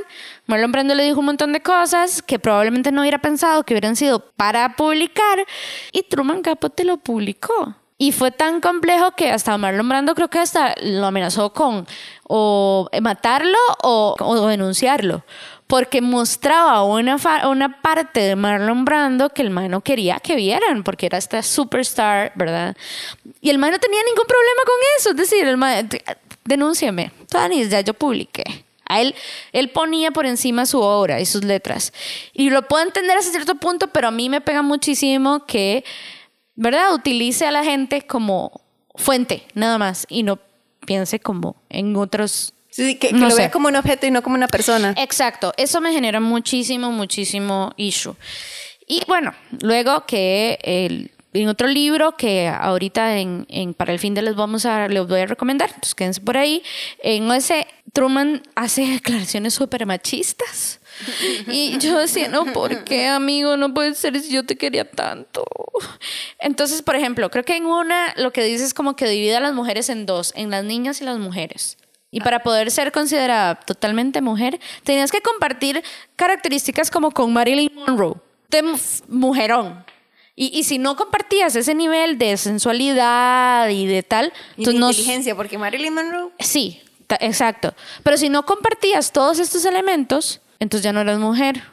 Marlon 0.48 0.72
Brando 0.72 0.96
le 0.96 1.04
dijo 1.04 1.20
un 1.20 1.28
montón 1.28 1.54
de 1.54 1.62
cosas 1.62 2.24
que 2.24 2.40
probablemente 2.40 2.92
no 2.92 3.02
hubiera 3.02 3.20
pensado 3.20 3.64
que 3.64 3.76
hubieran 3.76 3.96
sido 3.96 4.32
para 4.32 4.76
publicar 4.76 5.46
y 5.92 6.04
Truman 6.04 6.42
Capote 6.42 6.86
lo 6.86 6.98
publicó. 6.98 7.76
Y 8.00 8.12
fue 8.12 8.30
tan 8.30 8.62
complejo 8.62 9.12
que 9.12 9.32
hasta 9.32 9.58
Marlon 9.58 9.90
Brando 9.90 10.14
creo 10.14 10.30
que 10.30 10.38
hasta 10.38 10.76
lo 10.82 11.08
amenazó 11.08 11.52
con 11.52 11.88
o 12.24 12.88
matarlo 13.02 13.58
o, 13.82 14.48
denunciarlo. 14.48 15.24
Porque 15.66 16.02
mostraba 16.02 16.84
una, 16.84 17.18
una 17.50 17.82
parte 17.82 18.20
de 18.20 18.36
Marlon 18.36 18.86
Brando 18.86 19.30
que 19.30 19.42
el 19.42 19.50
man 19.50 19.82
quería 19.82 20.20
que 20.20 20.36
vieran, 20.36 20.84
porque 20.84 21.08
era 21.08 21.18
esta 21.18 21.42
superstar, 21.42 22.32
¿verdad? 22.36 22.78
Y 23.42 23.50
el 23.50 23.58
man 23.58 23.72
no 23.72 23.80
tenía 23.80 24.00
ningún 24.04 24.26
problema 24.28 24.62
con 24.64 24.76
eso. 24.98 25.10
Es 25.10 25.18
decir, 25.18 25.48
el 25.48 25.58
man, 25.58 25.90
denúnciame. 26.46 27.12
Ya 27.70 27.82
yo 27.82 27.94
publiqué. 27.96 28.66
A 28.90 29.02
él, 29.02 29.16
él 29.52 29.70
ponía 29.70 30.12
por 30.12 30.26
encima 30.26 30.66
su 30.66 30.80
obra 30.80 31.20
y 31.20 31.26
sus 31.26 31.44
letras. 31.44 31.92
Y 32.32 32.50
lo 32.50 32.62
puedo 32.68 32.84
entender 32.86 33.18
hasta 33.18 33.32
cierto 33.32 33.56
punto, 33.56 33.88
pero 33.88 34.08
a 34.08 34.12
mí 34.12 34.30
me 34.30 34.40
pega 34.40 34.62
muchísimo 34.62 35.46
que, 35.46 35.84
¿verdad? 36.58 36.94
Utilice 36.94 37.46
a 37.46 37.52
la 37.52 37.64
gente 37.64 38.02
como 38.06 38.62
fuente, 38.96 39.48
nada 39.54 39.78
más, 39.78 40.06
y 40.10 40.24
no 40.24 40.40
piense 40.86 41.20
como 41.22 41.56
en 41.70 41.96
otros... 41.96 42.54
Sí, 42.70 42.96
que, 42.96 43.08
que 43.10 43.14
No 43.16 43.26
lo 43.26 43.32
sé. 43.32 43.38
vea 43.38 43.52
como 43.52 43.70
un 43.70 43.76
objeto 43.76 44.06
y 44.06 44.12
no 44.12 44.22
como 44.22 44.36
una 44.36 44.48
persona. 44.48 44.94
Exacto, 44.98 45.54
eso 45.58 45.80
me 45.82 45.92
genera 45.94 46.20
muchísimo, 46.20 46.92
muchísimo 46.92 47.74
issue. 47.78 48.16
Y 48.86 49.02
bueno, 49.08 49.34
luego 49.62 50.06
que 50.06 50.60
el, 50.62 51.12
en 51.34 51.48
otro 51.50 51.68
libro 51.68 52.16
que 52.18 52.48
ahorita 52.48 53.18
en, 53.18 53.46
en- 53.50 53.74
para 53.74 53.94
el 53.94 54.00
fin 54.00 54.14
de 54.14 54.22
les 54.22 54.36
vamos 54.36 54.66
a 54.66 54.88
les 54.88 55.08
voy 55.08 55.22
a 55.22 55.26
recomendar, 55.26 55.70
entonces 55.70 55.96
quédense 55.96 56.22
por 56.22 56.38
ahí. 56.38 56.62
En 57.02 57.32
ese 57.32 57.66
Truman 57.94 58.44
hace 58.56 58.86
declaraciones 58.88 59.56
súper 59.56 59.86
machistas. 59.88 60.80
Y 61.48 61.78
yo 61.80 61.98
decía, 61.98 62.28
no, 62.28 62.46
¿por 62.54 62.84
qué, 62.84 63.08
amigo? 63.08 63.58
No 63.58 63.74
puede 63.74 63.94
ser 63.96 64.20
si 64.20 64.30
yo 64.32 64.46
te 64.46 64.56
quería 64.58 64.90
tanto. 64.90 65.46
Entonces, 66.40 66.82
por 66.82 66.96
ejemplo, 66.96 67.30
creo 67.30 67.44
que 67.44 67.56
en 67.56 67.66
una 67.66 68.14
lo 68.18 68.32
que 68.32 68.44
dice 68.44 68.64
es 68.64 68.74
como 68.74 68.96
que 68.96 69.08
divide 69.08 69.36
a 69.36 69.40
las 69.40 69.54
mujeres 69.54 69.90
en 69.90 70.06
dos, 70.06 70.34
en 70.36 70.50
las 70.50 70.64
niñas 70.64 71.02
y 71.02 71.06
las 71.06 71.18
mujeres. 71.18 71.78
Y 72.10 72.22
para 72.22 72.42
poder 72.42 72.72
ser 72.72 72.92
considerada 72.92 73.56
totalmente 73.60 74.22
mujer, 74.22 74.60
tenías 74.84 75.12
que 75.12 75.22
compartir 75.22 75.84
características 76.16 76.90
como 76.90 77.12
con 77.12 77.34
Marilyn 77.34 77.72
Monroe, 77.76 78.16
de 78.50 78.64
mu- 78.64 78.78
mujerón. 79.10 79.86
Y, 80.36 80.58
y 80.58 80.64
si 80.64 80.78
no 80.78 80.96
compartías 80.96 81.56
ese 81.56 81.76
nivel 81.76 82.18
de 82.18 82.38
sensualidad 82.38 83.70
y 83.70 83.88
de 83.88 84.04
tal, 84.04 84.32
Y 84.56 84.66
de 84.66 84.74
no, 84.74 84.90
inteligencia, 84.90 85.36
porque 85.36 85.58
Marilyn 85.58 85.94
Monroe. 85.94 86.30
Sí, 86.40 86.82
exacto. 87.20 87.74
Pero 88.04 88.18
si 88.18 88.30
no 88.30 88.46
compartías 88.46 89.12
todos 89.12 89.40
estos 89.40 89.66
elementos, 89.66 90.40
entonces 90.60 90.84
ya 90.84 90.94
no 90.94 91.02
eras 91.02 91.20
mujer. 91.20 91.64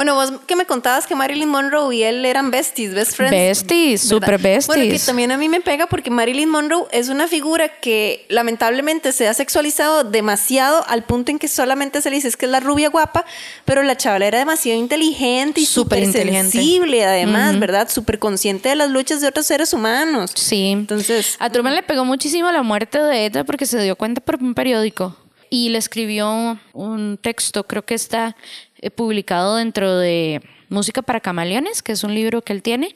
Bueno, 0.00 0.14
vos 0.14 0.32
que 0.46 0.56
me 0.56 0.64
contabas 0.64 1.06
que 1.06 1.14
Marilyn 1.14 1.50
Monroe 1.50 1.94
y 1.94 2.02
él 2.04 2.24
eran 2.24 2.50
besties, 2.50 2.94
best 2.94 3.16
friends. 3.16 3.32
Besties, 3.32 4.08
¿verdad? 4.08 4.16
super 4.16 4.38
besties. 4.38 4.66
Bueno, 4.66 4.92
que 4.92 4.98
también 4.98 5.30
a 5.30 5.36
mí 5.36 5.50
me 5.50 5.60
pega 5.60 5.88
porque 5.88 6.10
Marilyn 6.10 6.48
Monroe 6.48 6.86
es 6.90 7.10
una 7.10 7.28
figura 7.28 7.68
que 7.68 8.24
lamentablemente 8.30 9.12
se 9.12 9.28
ha 9.28 9.34
sexualizado 9.34 10.04
demasiado 10.04 10.86
al 10.88 11.02
punto 11.02 11.32
en 11.32 11.38
que 11.38 11.48
solamente 11.48 12.00
se 12.00 12.08
le 12.08 12.16
dice 12.16 12.28
es 12.28 12.38
que 12.38 12.46
es 12.46 12.50
la 12.50 12.60
rubia 12.60 12.88
guapa, 12.88 13.26
pero 13.66 13.82
la 13.82 13.94
chavala 13.94 14.26
era 14.26 14.38
demasiado 14.38 14.80
inteligente 14.80 15.60
y 15.60 15.66
Súper 15.66 16.10
sensible 16.10 17.04
además, 17.04 17.58
¿verdad? 17.58 17.90
Súper 17.90 18.18
consciente 18.18 18.70
de 18.70 18.76
las 18.76 18.88
luchas 18.88 19.20
de 19.20 19.28
otros 19.28 19.44
seres 19.44 19.74
humanos. 19.74 20.30
Sí. 20.34 20.68
Entonces, 20.68 21.36
A 21.40 21.50
Truman 21.50 21.74
le 21.74 21.82
pegó 21.82 22.06
muchísimo 22.06 22.50
la 22.50 22.62
muerte 22.62 23.02
de 23.02 23.26
ella 23.26 23.44
porque 23.44 23.66
se 23.66 23.82
dio 23.82 23.96
cuenta 23.96 24.22
por 24.22 24.36
un 24.36 24.54
periódico 24.54 25.14
y 25.50 25.68
le 25.68 25.78
escribió 25.78 26.58
un 26.72 27.18
texto, 27.20 27.64
creo 27.64 27.84
que 27.84 27.94
está 27.94 28.36
eh, 28.78 28.90
publicado 28.90 29.56
dentro 29.56 29.98
de 29.98 30.40
Música 30.68 31.02
para 31.02 31.20
Camaleones, 31.20 31.82
que 31.82 31.92
es 31.92 32.04
un 32.04 32.14
libro 32.14 32.42
que 32.42 32.52
él 32.52 32.62
tiene. 32.62 32.94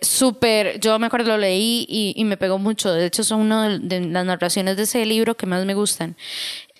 Súper, 0.00 0.78
yo 0.78 0.96
me 1.00 1.06
acuerdo, 1.08 1.30
lo 1.30 1.38
leí 1.38 1.84
y, 1.88 2.14
y 2.16 2.24
me 2.24 2.36
pegó 2.36 2.58
mucho. 2.58 2.92
De 2.92 3.06
hecho, 3.06 3.24
son 3.24 3.40
una 3.40 3.68
de, 3.68 3.78
de 3.80 4.00
las 4.06 4.24
narraciones 4.24 4.76
de 4.76 4.84
ese 4.84 5.04
libro 5.04 5.36
que 5.36 5.46
más 5.46 5.64
me 5.64 5.74
gustan. 5.74 6.16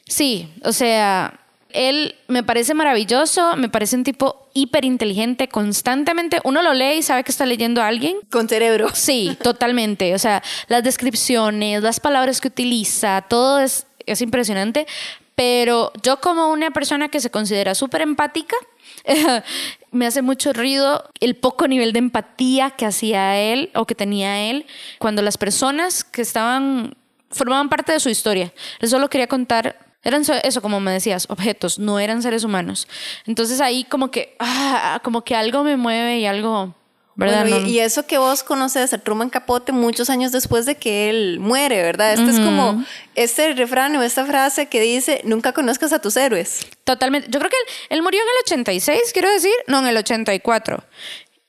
Sí, 0.07 0.49
o 0.63 0.73
sea, 0.73 1.41
él 1.71 2.15
me 2.29 2.43
parece 2.43 2.75
maravilloso, 2.75 3.57
me 3.57 3.69
parece 3.69 3.97
un 3.97 4.05
tipo 4.05 4.49
hiper 4.55 4.85
inteligente, 4.85 5.49
constantemente. 5.49 6.41
Uno 6.45 6.63
lo 6.63 6.73
lee 6.73 6.99
y 6.99 7.03
sabe 7.03 7.25
que 7.25 7.31
está 7.31 7.47
leyendo 7.47 7.83
a 7.83 7.89
alguien. 7.89 8.17
con 8.31 8.49
cerebro. 8.49 8.89
Sí, 8.95 9.37
totalmente. 9.43 10.15
O 10.15 10.19
sea, 10.19 10.43
las 10.69 10.83
descripciones, 10.83 11.83
las 11.83 12.01
palabras 12.01 12.41
que 12.41 12.49
utiliza, 12.49 13.25
todo 13.29 13.61
es, 13.61 13.87
es 14.11 14.21
impresionante. 14.23 14.87
Pero 15.35 15.93
yo 16.03 16.21
como 16.21 16.51
una 16.51 16.71
persona 16.73 17.09
que 17.09 17.21
se 17.21 17.31
considera 17.31 17.75
súper 17.75 18.01
empática, 18.03 18.57
me 19.93 20.07
hace 20.07 20.23
mucho 20.23 20.53
ruido 20.53 21.09
el 21.21 21.37
poco 21.37 21.69
nivel 21.69 21.93
de 21.93 22.01
empatía 22.01 22.71
que 22.71 22.87
hacía 22.87 23.39
él 23.39 23.71
o 23.75 23.87
que 23.87 23.95
tenía 23.95 24.51
él 24.51 24.67
cuando 24.99 25.23
las 25.23 25.39
personas 25.39 26.05
que 26.05 26.23
estaban, 26.23 26.97
formaban 27.31 27.69
parte 27.69 27.93
de 27.93 28.01
su 28.01 28.09
historia. 28.09 28.53
Él 28.81 28.89
solo 28.89 29.09
quería 29.09 29.27
contar 29.29 29.79
eran 30.05 30.25
so- 30.25 30.33
eso, 30.35 30.63
como 30.63 30.79
me 30.81 30.93
decías, 30.93 31.27
objetos, 31.29 31.79
no 31.79 31.99
eran 31.99 32.23
seres 32.23 32.45
humanos. 32.45 32.87
Entonces 33.27 33.61
ahí 33.61 33.85
como 33.85 34.11
que, 34.11 34.37
ah, 34.39 35.01
como 35.03 35.23
que 35.23 35.35
algo 35.35 35.65
me 35.65 35.77
mueve 35.77 36.19
y 36.21 36.27
algo, 36.27 36.75
¿verdad? 37.19 37.43
Bueno, 37.43 37.59
y, 37.59 37.61
No- 37.61 37.69
y 37.69 37.79
eso 37.81 38.07
que 38.07 38.17
vos 38.17 38.43
conoces 38.43 38.93
a 38.95 38.99
Truman 38.99 39.29
Capote 39.29 39.73
muchos 39.73 40.09
años 40.09 40.33
después 40.33 40.65
de 40.65 40.77
que 40.77 41.11
él 41.11 41.39
muere, 41.41 41.83
¿verdad? 41.83 42.15
Este 42.15 42.31
es 42.31 42.39
como 42.41 42.83
este 43.17 43.53
refrán 43.53 43.95
o 43.97 44.03
esta 44.03 44.25
frase 44.25 44.67
que 44.67 44.81
dice, 44.81 45.21
nunca 45.25 45.53
conozcas 45.53 45.93
a 45.93 46.01
tus 46.01 46.17
héroes. 46.17 46.67
Totalmente. 46.85 47.29
Yo 47.31 47.39
creo 47.41 47.51
que 47.51 47.57
él, 47.57 47.97
él 47.99 48.03
murió 48.03 48.21
en 48.23 48.27
el 48.29 48.35
86, 48.47 49.01
quiero 49.13 49.31
decir. 49.31 49.53
No, 49.67 49.81
en 49.81 49.87
el 49.89 49.97
84. 49.99 50.83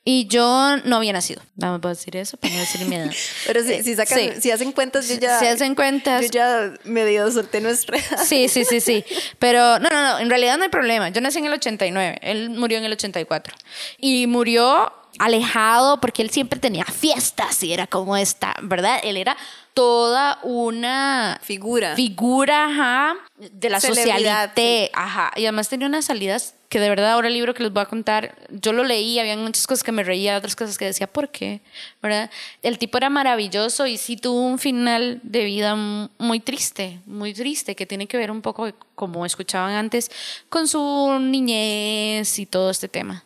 Y 0.02 0.26
yo 0.28 0.76
no 0.84 0.96
había 0.96 1.12
nacido. 1.12 1.42
No 1.56 1.74
me 1.74 1.78
puedo 1.78 1.94
decir 1.94 2.16
eso 2.16 2.36
para 2.38 2.54
no 2.54 2.60
decir 2.60 2.84
mi 2.86 2.96
edad. 2.96 3.12
Pero 3.46 3.62
si, 3.62 3.82
si 3.82 3.94
sacan, 3.94 4.18
Sí. 4.18 4.30
si 4.40 4.50
hacen 4.50 4.72
cuentas, 4.72 5.06
yo 5.08 5.16
ya... 5.16 5.38
Si 5.38 5.46
hacen 5.46 5.74
cuentas. 5.74 6.22
Yo 6.22 6.28
ya 6.30 6.72
medio 6.84 7.30
solté 7.30 7.60
nuestra 7.60 7.98
edad. 7.98 8.24
Sí, 8.24 8.48
sí, 8.48 8.64
sí, 8.64 8.80
sí. 8.80 9.04
Pero 9.38 9.78
no, 9.78 9.88
no, 9.90 10.02
no. 10.02 10.18
En 10.18 10.30
realidad 10.30 10.56
no 10.56 10.64
hay 10.64 10.70
problema. 10.70 11.10
Yo 11.10 11.20
nací 11.20 11.38
en 11.38 11.46
el 11.46 11.52
89. 11.52 12.18
Él 12.22 12.50
murió 12.50 12.78
en 12.78 12.84
el 12.84 12.92
84. 12.92 13.54
Y 13.98 14.26
murió 14.26 14.90
alejado 15.20 16.00
porque 16.00 16.22
él 16.22 16.30
siempre 16.30 16.58
tenía 16.58 16.86
fiestas 16.86 17.62
y 17.62 17.74
era 17.74 17.86
como 17.86 18.16
esta, 18.16 18.56
¿verdad? 18.62 19.00
Él 19.02 19.18
era 19.18 19.36
toda 19.74 20.38
una 20.42 21.38
Figura. 21.42 21.94
figura 21.94 22.64
ajá, 22.64 23.16
de 23.36 23.68
la 23.68 23.80
socialité. 23.80 24.90
Ajá. 24.94 25.30
Y 25.36 25.44
además 25.44 25.68
tenía 25.68 25.86
unas 25.86 26.06
salidas 26.06 26.54
que 26.70 26.80
de 26.80 26.88
verdad 26.88 27.12
ahora 27.12 27.28
el 27.28 27.34
libro 27.34 27.52
que 27.52 27.62
les 27.62 27.72
voy 27.72 27.82
a 27.82 27.86
contar, 27.86 28.34
yo 28.48 28.72
lo 28.72 28.82
leí, 28.82 29.18
habían 29.18 29.42
muchas 29.42 29.66
cosas 29.66 29.82
que 29.82 29.92
me 29.92 30.04
reía, 30.04 30.38
otras 30.38 30.56
cosas 30.56 30.78
que 30.78 30.86
decía, 30.86 31.06
¿por 31.06 31.28
qué? 31.28 31.60
¿Verdad? 32.00 32.30
El 32.62 32.78
tipo 32.78 32.96
era 32.96 33.10
maravilloso 33.10 33.86
y 33.86 33.98
sí 33.98 34.16
tuvo 34.16 34.40
un 34.40 34.58
final 34.58 35.20
de 35.22 35.44
vida 35.44 35.74
muy 35.74 36.40
triste, 36.40 37.00
muy 37.04 37.34
triste, 37.34 37.76
que 37.76 37.84
tiene 37.84 38.06
que 38.06 38.16
ver 38.16 38.30
un 38.30 38.40
poco, 38.40 38.72
como 38.94 39.26
escuchaban 39.26 39.74
antes, 39.74 40.10
con 40.48 40.66
su 40.66 41.18
niñez 41.20 42.38
y 42.38 42.46
todo 42.46 42.70
este 42.70 42.88
tema. 42.88 43.24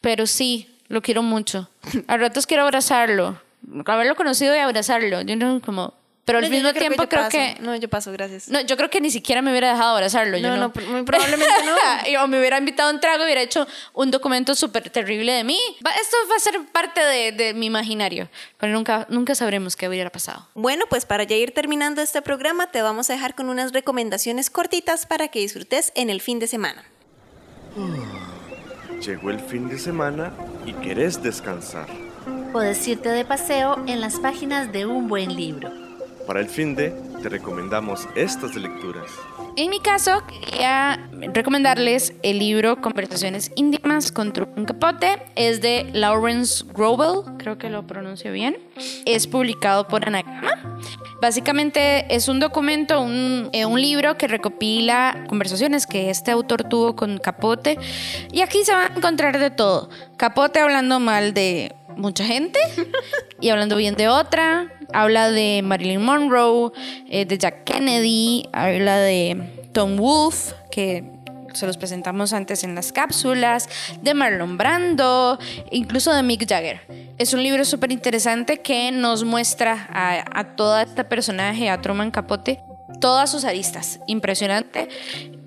Pero 0.00 0.26
sí, 0.26 0.77
lo 0.88 1.02
quiero 1.02 1.22
mucho. 1.22 1.68
A 2.06 2.16
ratos 2.16 2.46
quiero 2.46 2.62
abrazarlo, 2.64 3.40
haberlo 3.86 4.14
conocido 4.16 4.54
y 4.54 4.58
abrazarlo. 4.58 5.22
Yo 5.22 5.36
no 5.36 5.60
como... 5.60 5.94
Pero 6.24 6.40
al 6.40 6.44
No, 6.44 6.50
mismo 6.50 6.68
yo 6.68 6.74
tiempo 6.78 7.04
yo 7.04 7.08
creo 7.08 7.22
paso. 7.22 7.30
que... 7.30 7.56
No, 7.60 7.74
yo 7.76 7.88
paso, 7.88 8.12
gracias. 8.12 8.48
No, 8.50 8.60
yo 8.60 8.76
creo 8.76 8.90
que 8.90 9.00
ni 9.00 9.10
siquiera 9.10 9.40
me 9.40 9.50
hubiera 9.50 9.72
dejado 9.72 9.94
abrazarlo. 9.96 10.36
yo 10.36 10.46
No, 10.50 10.56
no, 10.58 10.72
no, 10.74 10.86
muy 10.92 11.02
probablemente 11.02 11.54
no. 11.64 12.22
o 12.22 12.26
me 12.28 12.38
hubiera 12.38 12.58
invitado 12.58 12.90
a 12.90 12.92
un 12.92 13.00
trago 13.00 13.22
y 13.22 13.24
hubiera 13.24 13.40
hecho 13.40 13.66
un 13.94 14.10
documento 14.10 14.54
súper 14.54 14.90
terrible 14.90 15.32
de 15.32 15.42
mí. 15.42 15.58
Esto 15.78 16.16
va 16.30 16.36
a 16.36 16.38
ser 16.38 16.60
parte 16.70 17.00
de, 17.00 17.32
de 17.32 17.54
mi 17.54 17.64
imaginario, 17.64 18.28
pero 18.58 18.74
nunca, 18.74 19.06
nunca 19.08 19.34
sabremos 19.34 19.74
qué 19.74 19.88
hubiera 19.88 20.10
pasado. 20.10 20.46
Bueno, 20.54 20.84
pues 20.90 21.06
para 21.06 21.24
ya 21.24 21.34
ir 21.34 21.54
terminando 21.54 22.02
este 22.02 22.20
programa, 22.20 22.70
te 22.70 22.82
vamos 22.82 23.08
a 23.08 23.14
dejar 23.14 23.34
con 23.34 23.48
unas 23.48 23.72
recomendaciones 23.72 24.50
cortitas 24.50 25.06
para 25.06 25.28
que 25.28 25.38
disfrutes 25.38 25.92
en 25.94 26.10
el 26.10 26.20
fin 26.20 26.40
de 26.40 26.46
semana. 26.46 26.84
Llegó 29.00 29.30
el 29.30 29.38
fin 29.40 29.68
de 29.68 29.78
semana 29.78 30.32
y 30.66 30.72
querés 30.72 31.22
descansar. 31.22 31.86
Puedes 32.52 32.86
irte 32.88 33.08
de 33.08 33.24
paseo 33.24 33.82
en 33.86 34.00
las 34.00 34.18
páginas 34.18 34.72
de 34.72 34.86
un 34.86 35.08
buen 35.08 35.34
libro. 35.34 35.70
para 36.26 36.40
el 36.40 36.48
fin 36.48 36.74
de, 36.74 36.90
te 37.22 37.28
recomendamos 37.30 38.06
estas 38.14 38.54
lecturas. 38.54 39.10
En 39.58 39.70
mi 39.70 39.80
caso, 39.80 40.22
quería 40.24 41.10
recomendarles 41.34 42.12
el 42.22 42.38
libro 42.38 42.80
Conversaciones 42.80 43.50
íntimas 43.56 44.12
con 44.12 44.32
un 44.54 44.64
capote. 44.64 45.20
Es 45.34 45.60
de 45.60 45.90
Lawrence 45.92 46.64
Grobel, 46.72 47.24
creo 47.38 47.58
que 47.58 47.68
lo 47.68 47.84
pronuncio 47.84 48.30
bien. 48.30 48.56
Es 49.04 49.26
publicado 49.26 49.88
por 49.88 50.06
Anagrama. 50.06 50.78
Básicamente 51.20 52.14
es 52.14 52.28
un 52.28 52.38
documento, 52.38 53.04
eh, 53.52 53.66
un 53.66 53.82
libro 53.82 54.16
que 54.16 54.28
recopila 54.28 55.24
conversaciones 55.28 55.88
que 55.88 56.08
este 56.08 56.30
autor 56.30 56.62
tuvo 56.62 56.94
con 56.94 57.18
Capote. 57.18 57.78
Y 58.30 58.42
aquí 58.42 58.62
se 58.62 58.72
va 58.72 58.84
a 58.84 58.96
encontrar 58.96 59.40
de 59.40 59.50
todo. 59.50 59.90
Capote 60.16 60.60
hablando 60.60 61.00
mal 61.00 61.34
de 61.34 61.74
mucha 61.98 62.24
gente 62.24 62.58
y 63.40 63.50
hablando 63.50 63.76
bien 63.76 63.94
de 63.94 64.08
otra. 64.08 64.72
Habla 64.92 65.30
de 65.30 65.60
Marilyn 65.62 66.02
Monroe, 66.02 66.72
eh, 67.10 67.26
de 67.26 67.36
Jack 67.36 67.64
Kennedy, 67.64 68.48
habla 68.52 68.96
de 68.96 69.68
Tom 69.72 69.96
Wolfe, 69.96 70.54
que 70.70 71.04
se 71.52 71.66
los 71.66 71.76
presentamos 71.76 72.32
antes 72.32 72.64
en 72.64 72.74
las 72.74 72.92
cápsulas, 72.92 73.68
de 74.00 74.14
Marlon 74.14 74.56
Brando, 74.56 75.38
incluso 75.70 76.14
de 76.14 76.22
Mick 76.22 76.48
Jagger. 76.48 76.80
Es 77.18 77.34
un 77.34 77.42
libro 77.42 77.64
súper 77.64 77.92
interesante 77.92 78.58
que 78.58 78.92
nos 78.92 79.24
muestra 79.24 79.88
a, 79.92 80.24
a 80.40 80.56
todo 80.56 80.78
este 80.80 81.04
personaje, 81.04 81.68
a 81.68 81.80
Truman 81.82 82.10
Capote, 82.10 82.60
todas 83.00 83.30
sus 83.30 83.44
aristas. 83.44 84.00
Impresionante. 84.06 84.88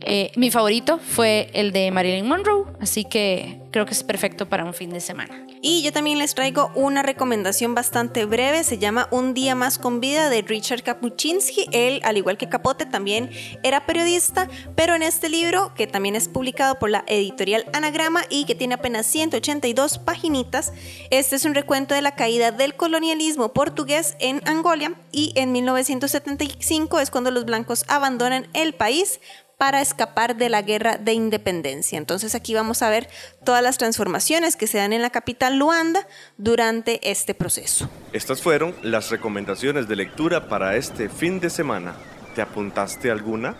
Eh, 0.03 0.31
mi 0.35 0.51
favorito 0.51 0.99
fue 0.99 1.49
el 1.53 1.71
de 1.71 1.91
Marilyn 1.91 2.27
Monroe, 2.27 2.65
así 2.79 3.05
que 3.05 3.61
creo 3.71 3.85
que 3.85 3.93
es 3.93 4.03
perfecto 4.03 4.49
para 4.49 4.65
un 4.65 4.73
fin 4.73 4.89
de 4.91 4.99
semana. 4.99 5.45
Y 5.61 5.83
yo 5.83 5.93
también 5.93 6.17
les 6.17 6.33
traigo 6.33 6.71
una 6.73 7.03
recomendación 7.03 7.75
bastante 7.75 8.25
breve, 8.25 8.63
se 8.63 8.79
llama 8.79 9.07
Un 9.11 9.33
día 9.33 9.53
más 9.53 9.77
con 9.77 9.99
vida 9.99 10.29
de 10.29 10.41
Richard 10.41 10.81
Kapuczynski. 10.81 11.67
Él, 11.71 12.01
al 12.03 12.17
igual 12.17 12.37
que 12.37 12.49
Capote, 12.49 12.85
también 12.85 13.29
era 13.61 13.85
periodista, 13.85 14.49
pero 14.75 14.95
en 14.95 15.03
este 15.03 15.29
libro, 15.29 15.73
que 15.75 15.85
también 15.85 16.15
es 16.15 16.27
publicado 16.27 16.79
por 16.79 16.89
la 16.89 17.03
editorial 17.07 17.65
Anagrama 17.73 18.23
y 18.29 18.45
que 18.45 18.55
tiene 18.55 18.73
apenas 18.73 19.05
182 19.05 19.99
paginitas, 19.99 20.73
este 21.11 21.35
es 21.35 21.45
un 21.45 21.53
recuento 21.53 21.93
de 21.93 22.01
la 22.01 22.15
caída 22.15 22.51
del 22.51 22.73
colonialismo 22.73 23.53
portugués 23.53 24.15
en 24.19 24.41
Angola 24.45 24.93
y 25.11 25.31
en 25.35 25.51
1975 25.51 26.99
es 26.99 27.11
cuando 27.11 27.29
los 27.29 27.45
blancos 27.45 27.85
abandonan 27.87 28.47
el 28.53 28.73
país 28.73 29.19
para 29.61 29.79
escapar 29.79 30.37
de 30.37 30.49
la 30.49 30.63
guerra 30.63 30.97
de 30.97 31.13
independencia. 31.13 31.99
Entonces 31.99 32.33
aquí 32.33 32.55
vamos 32.55 32.81
a 32.81 32.89
ver 32.89 33.07
todas 33.43 33.61
las 33.61 33.77
transformaciones 33.77 34.55
que 34.55 34.65
se 34.65 34.79
dan 34.79 34.91
en 34.91 35.03
la 35.03 35.11
capital 35.11 35.59
Luanda 35.59 36.07
durante 36.37 37.11
este 37.11 37.35
proceso. 37.35 37.87
Estas 38.11 38.41
fueron 38.41 38.75
las 38.81 39.11
recomendaciones 39.11 39.87
de 39.87 39.97
lectura 39.97 40.49
para 40.49 40.77
este 40.77 41.09
fin 41.09 41.39
de 41.39 41.51
semana. 41.51 41.93
¿Te 42.33 42.41
apuntaste 42.41 43.11
alguna? 43.11 43.55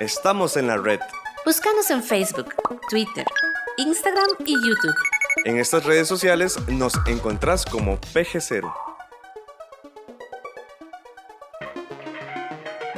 Estamos 0.00 0.56
en 0.56 0.68
la 0.68 0.78
red. 0.78 1.00
Búscanos 1.44 1.90
en 1.90 2.02
Facebook, 2.02 2.54
Twitter, 2.88 3.26
Instagram 3.76 4.28
y 4.46 4.54
YouTube. 4.54 4.96
En 5.44 5.58
estas 5.58 5.84
redes 5.84 6.08
sociales 6.08 6.56
nos 6.68 6.94
encontrás 7.06 7.66
como 7.66 8.00
PG0. 8.00 8.87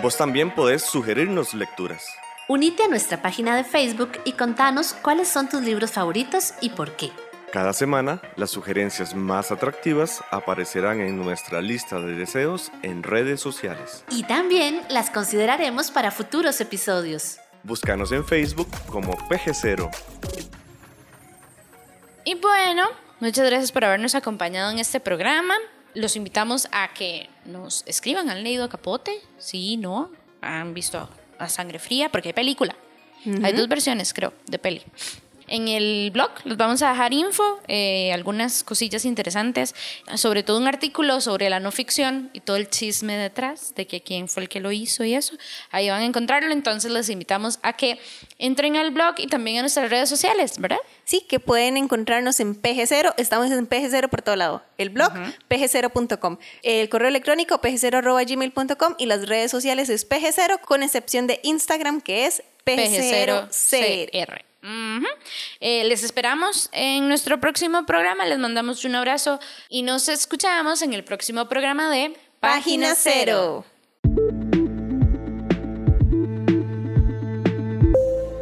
Vos 0.02 0.16
también 0.16 0.54
podés 0.54 0.82
sugerirnos 0.82 1.52
lecturas. 1.52 2.06
Unite 2.48 2.84
a 2.84 2.88
nuestra 2.88 3.20
página 3.20 3.54
de 3.54 3.64
Facebook 3.64 4.12
y 4.24 4.32
contanos 4.32 4.94
cuáles 4.94 5.28
son 5.28 5.50
tus 5.50 5.60
libros 5.60 5.90
favoritos 5.90 6.54
y 6.62 6.70
por 6.70 6.96
qué. 6.96 7.10
Cada 7.52 7.74
semana, 7.74 8.22
las 8.36 8.50
sugerencias 8.50 9.14
más 9.14 9.52
atractivas 9.52 10.22
aparecerán 10.30 11.00
en 11.00 11.18
nuestra 11.18 11.60
lista 11.60 12.00
de 12.00 12.14
deseos 12.14 12.72
en 12.82 13.02
redes 13.02 13.40
sociales. 13.40 14.04
Y 14.08 14.22
también 14.22 14.80
las 14.88 15.10
consideraremos 15.10 15.90
para 15.90 16.10
futuros 16.10 16.60
episodios. 16.62 17.38
Búscanos 17.62 18.10
en 18.12 18.24
Facebook 18.24 18.68
como 18.86 19.12
PG0. 19.28 19.90
Y 22.24 22.36
bueno, 22.36 22.84
muchas 23.18 23.44
gracias 23.44 23.70
por 23.70 23.84
habernos 23.84 24.14
acompañado 24.14 24.70
en 24.70 24.78
este 24.78 24.98
programa. 24.98 25.56
Los 25.92 26.16
invitamos 26.16 26.68
a 26.72 26.94
que 26.94 27.28
nos 27.52 27.82
escriban, 27.86 28.30
¿han 28.30 28.42
leído 28.42 28.68
Capote? 28.68 29.20
Sí, 29.38 29.76
no, 29.76 30.10
han 30.40 30.74
visto 30.74 31.08
a 31.38 31.48
Sangre 31.48 31.78
Fría, 31.78 32.10
porque 32.10 32.30
hay 32.30 32.32
película. 32.34 32.76
Hay 33.42 33.52
dos 33.52 33.68
versiones, 33.68 34.14
creo, 34.14 34.32
de 34.46 34.58
peli. 34.58 34.82
En 35.50 35.66
el 35.66 36.12
blog 36.12 36.30
les 36.44 36.56
vamos 36.56 36.80
a 36.80 36.90
dejar 36.90 37.12
info, 37.12 37.58
eh, 37.66 38.12
algunas 38.12 38.62
cosillas 38.62 39.04
interesantes, 39.04 39.74
sobre 40.14 40.44
todo 40.44 40.58
un 40.58 40.68
artículo 40.68 41.20
sobre 41.20 41.50
la 41.50 41.58
no 41.58 41.72
ficción 41.72 42.30
y 42.32 42.38
todo 42.38 42.56
el 42.56 42.70
chisme 42.70 43.16
detrás 43.16 43.74
de 43.74 43.88
que 43.88 44.00
quién 44.00 44.28
fue 44.28 44.44
el 44.44 44.48
que 44.48 44.60
lo 44.60 44.70
hizo 44.70 45.02
y 45.02 45.14
eso. 45.14 45.36
Ahí 45.72 45.90
van 45.90 46.02
a 46.02 46.04
encontrarlo, 46.04 46.52
entonces 46.52 46.92
les 46.92 47.08
invitamos 47.08 47.58
a 47.62 47.72
que 47.72 47.98
entren 48.38 48.76
al 48.76 48.92
blog 48.92 49.16
y 49.18 49.26
también 49.26 49.58
a 49.58 49.62
nuestras 49.62 49.90
redes 49.90 50.08
sociales, 50.08 50.56
¿verdad? 50.60 50.78
Sí, 51.04 51.26
que 51.28 51.40
pueden 51.40 51.76
encontrarnos 51.76 52.38
en 52.38 52.54
PG0, 52.54 53.14
estamos 53.16 53.50
en 53.50 53.68
PG0 53.68 54.08
por 54.08 54.22
todo 54.22 54.36
lado. 54.36 54.62
El 54.78 54.90
blog, 54.90 55.10
pg0.com. 55.48 56.38
El 56.62 56.88
correo 56.88 57.08
electrónico, 57.08 57.60
pg0.gmail.com 57.60 58.94
y 58.98 59.06
las 59.06 59.26
redes 59.26 59.50
sociales 59.50 59.88
es 59.88 60.08
PG0, 60.08 60.60
con 60.60 60.84
excepción 60.84 61.26
de 61.26 61.40
Instagram, 61.42 62.02
que 62.02 62.26
es 62.26 62.44
PG0CR. 62.64 64.49
PG0CR. 64.62 64.98
Ujú. 64.98 65.06
Eh, 65.60 65.84
les 65.84 66.02
esperamos 66.02 66.68
en 66.72 67.08
nuestro 67.08 67.40
próximo 67.40 67.84
programa. 67.86 68.24
Les 68.26 68.38
mandamos 68.38 68.84
un 68.84 68.94
abrazo 68.94 69.38
y 69.68 69.82
nos 69.82 70.08
escuchamos 70.08 70.82
en 70.82 70.92
el 70.92 71.04
próximo 71.04 71.48
programa 71.48 71.90
de 71.90 72.16
Página 72.40 72.94
Cero. 72.94 73.64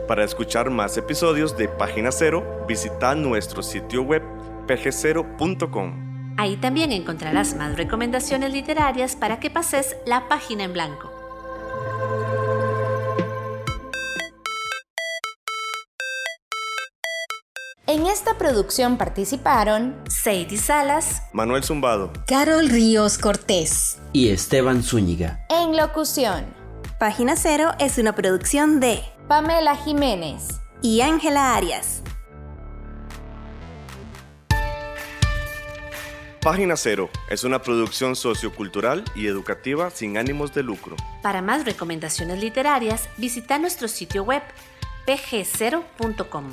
Para 0.07 0.25
escuchar 0.25 0.71
más 0.71 0.97
episodios 0.97 1.57
de 1.59 1.69
Página 1.69 2.11
Cero, 2.11 2.65
visita 2.67 3.15
nuestro 3.15 3.63
sitio 3.63 4.03
web 4.03 4.23
pg0.com. 4.67 6.09
Ahí 6.39 6.57
también 6.57 6.93
encontrarás 6.93 7.55
más 7.57 7.77
recomendaciones 7.77 8.53
literarias 8.53 9.17
para 9.17 9.39
que 9.39 9.51
pases 9.51 9.97
la 10.07 10.29
página 10.29 10.65
en 10.65 10.73
blanco. 10.73 11.13
En 17.89 18.07
esta 18.07 18.37
producción 18.37 18.99
participaron 18.99 19.97
Sadie 20.11 20.59
Salas, 20.59 21.23
Manuel 21.33 21.65
Zumbado, 21.65 22.13
Carol 22.27 22.69
Ríos 22.69 23.17
Cortés. 23.17 23.99
Y 24.13 24.29
Esteban 24.29 24.83
Zúñiga. 24.83 25.47
En 25.49 25.75
locución, 25.75 26.55
Página 27.01 27.35
Cero 27.35 27.71
es 27.79 27.97
una 27.97 28.15
producción 28.15 28.79
de 28.79 29.03
Pamela 29.27 29.75
Jiménez. 29.75 30.61
y 30.83 31.01
Ángela 31.01 31.57
Arias. 31.57 32.03
Página 36.43 36.77
Cero 36.77 37.09
es 37.31 37.43
una 37.43 37.63
producción 37.63 38.17
sociocultural 38.17 39.03
y 39.15 39.29
educativa 39.29 39.89
sin 39.89 40.19
ánimos 40.19 40.53
de 40.53 40.63
lucro. 40.63 40.95
Para 41.23 41.41
más 41.41 41.65
recomendaciones 41.65 42.39
literarias, 42.39 43.09
visita 43.17 43.59
nuestro 43.59 43.89
sitio 43.89 44.25
web 44.25 44.43
pg0.com. 45.07 46.53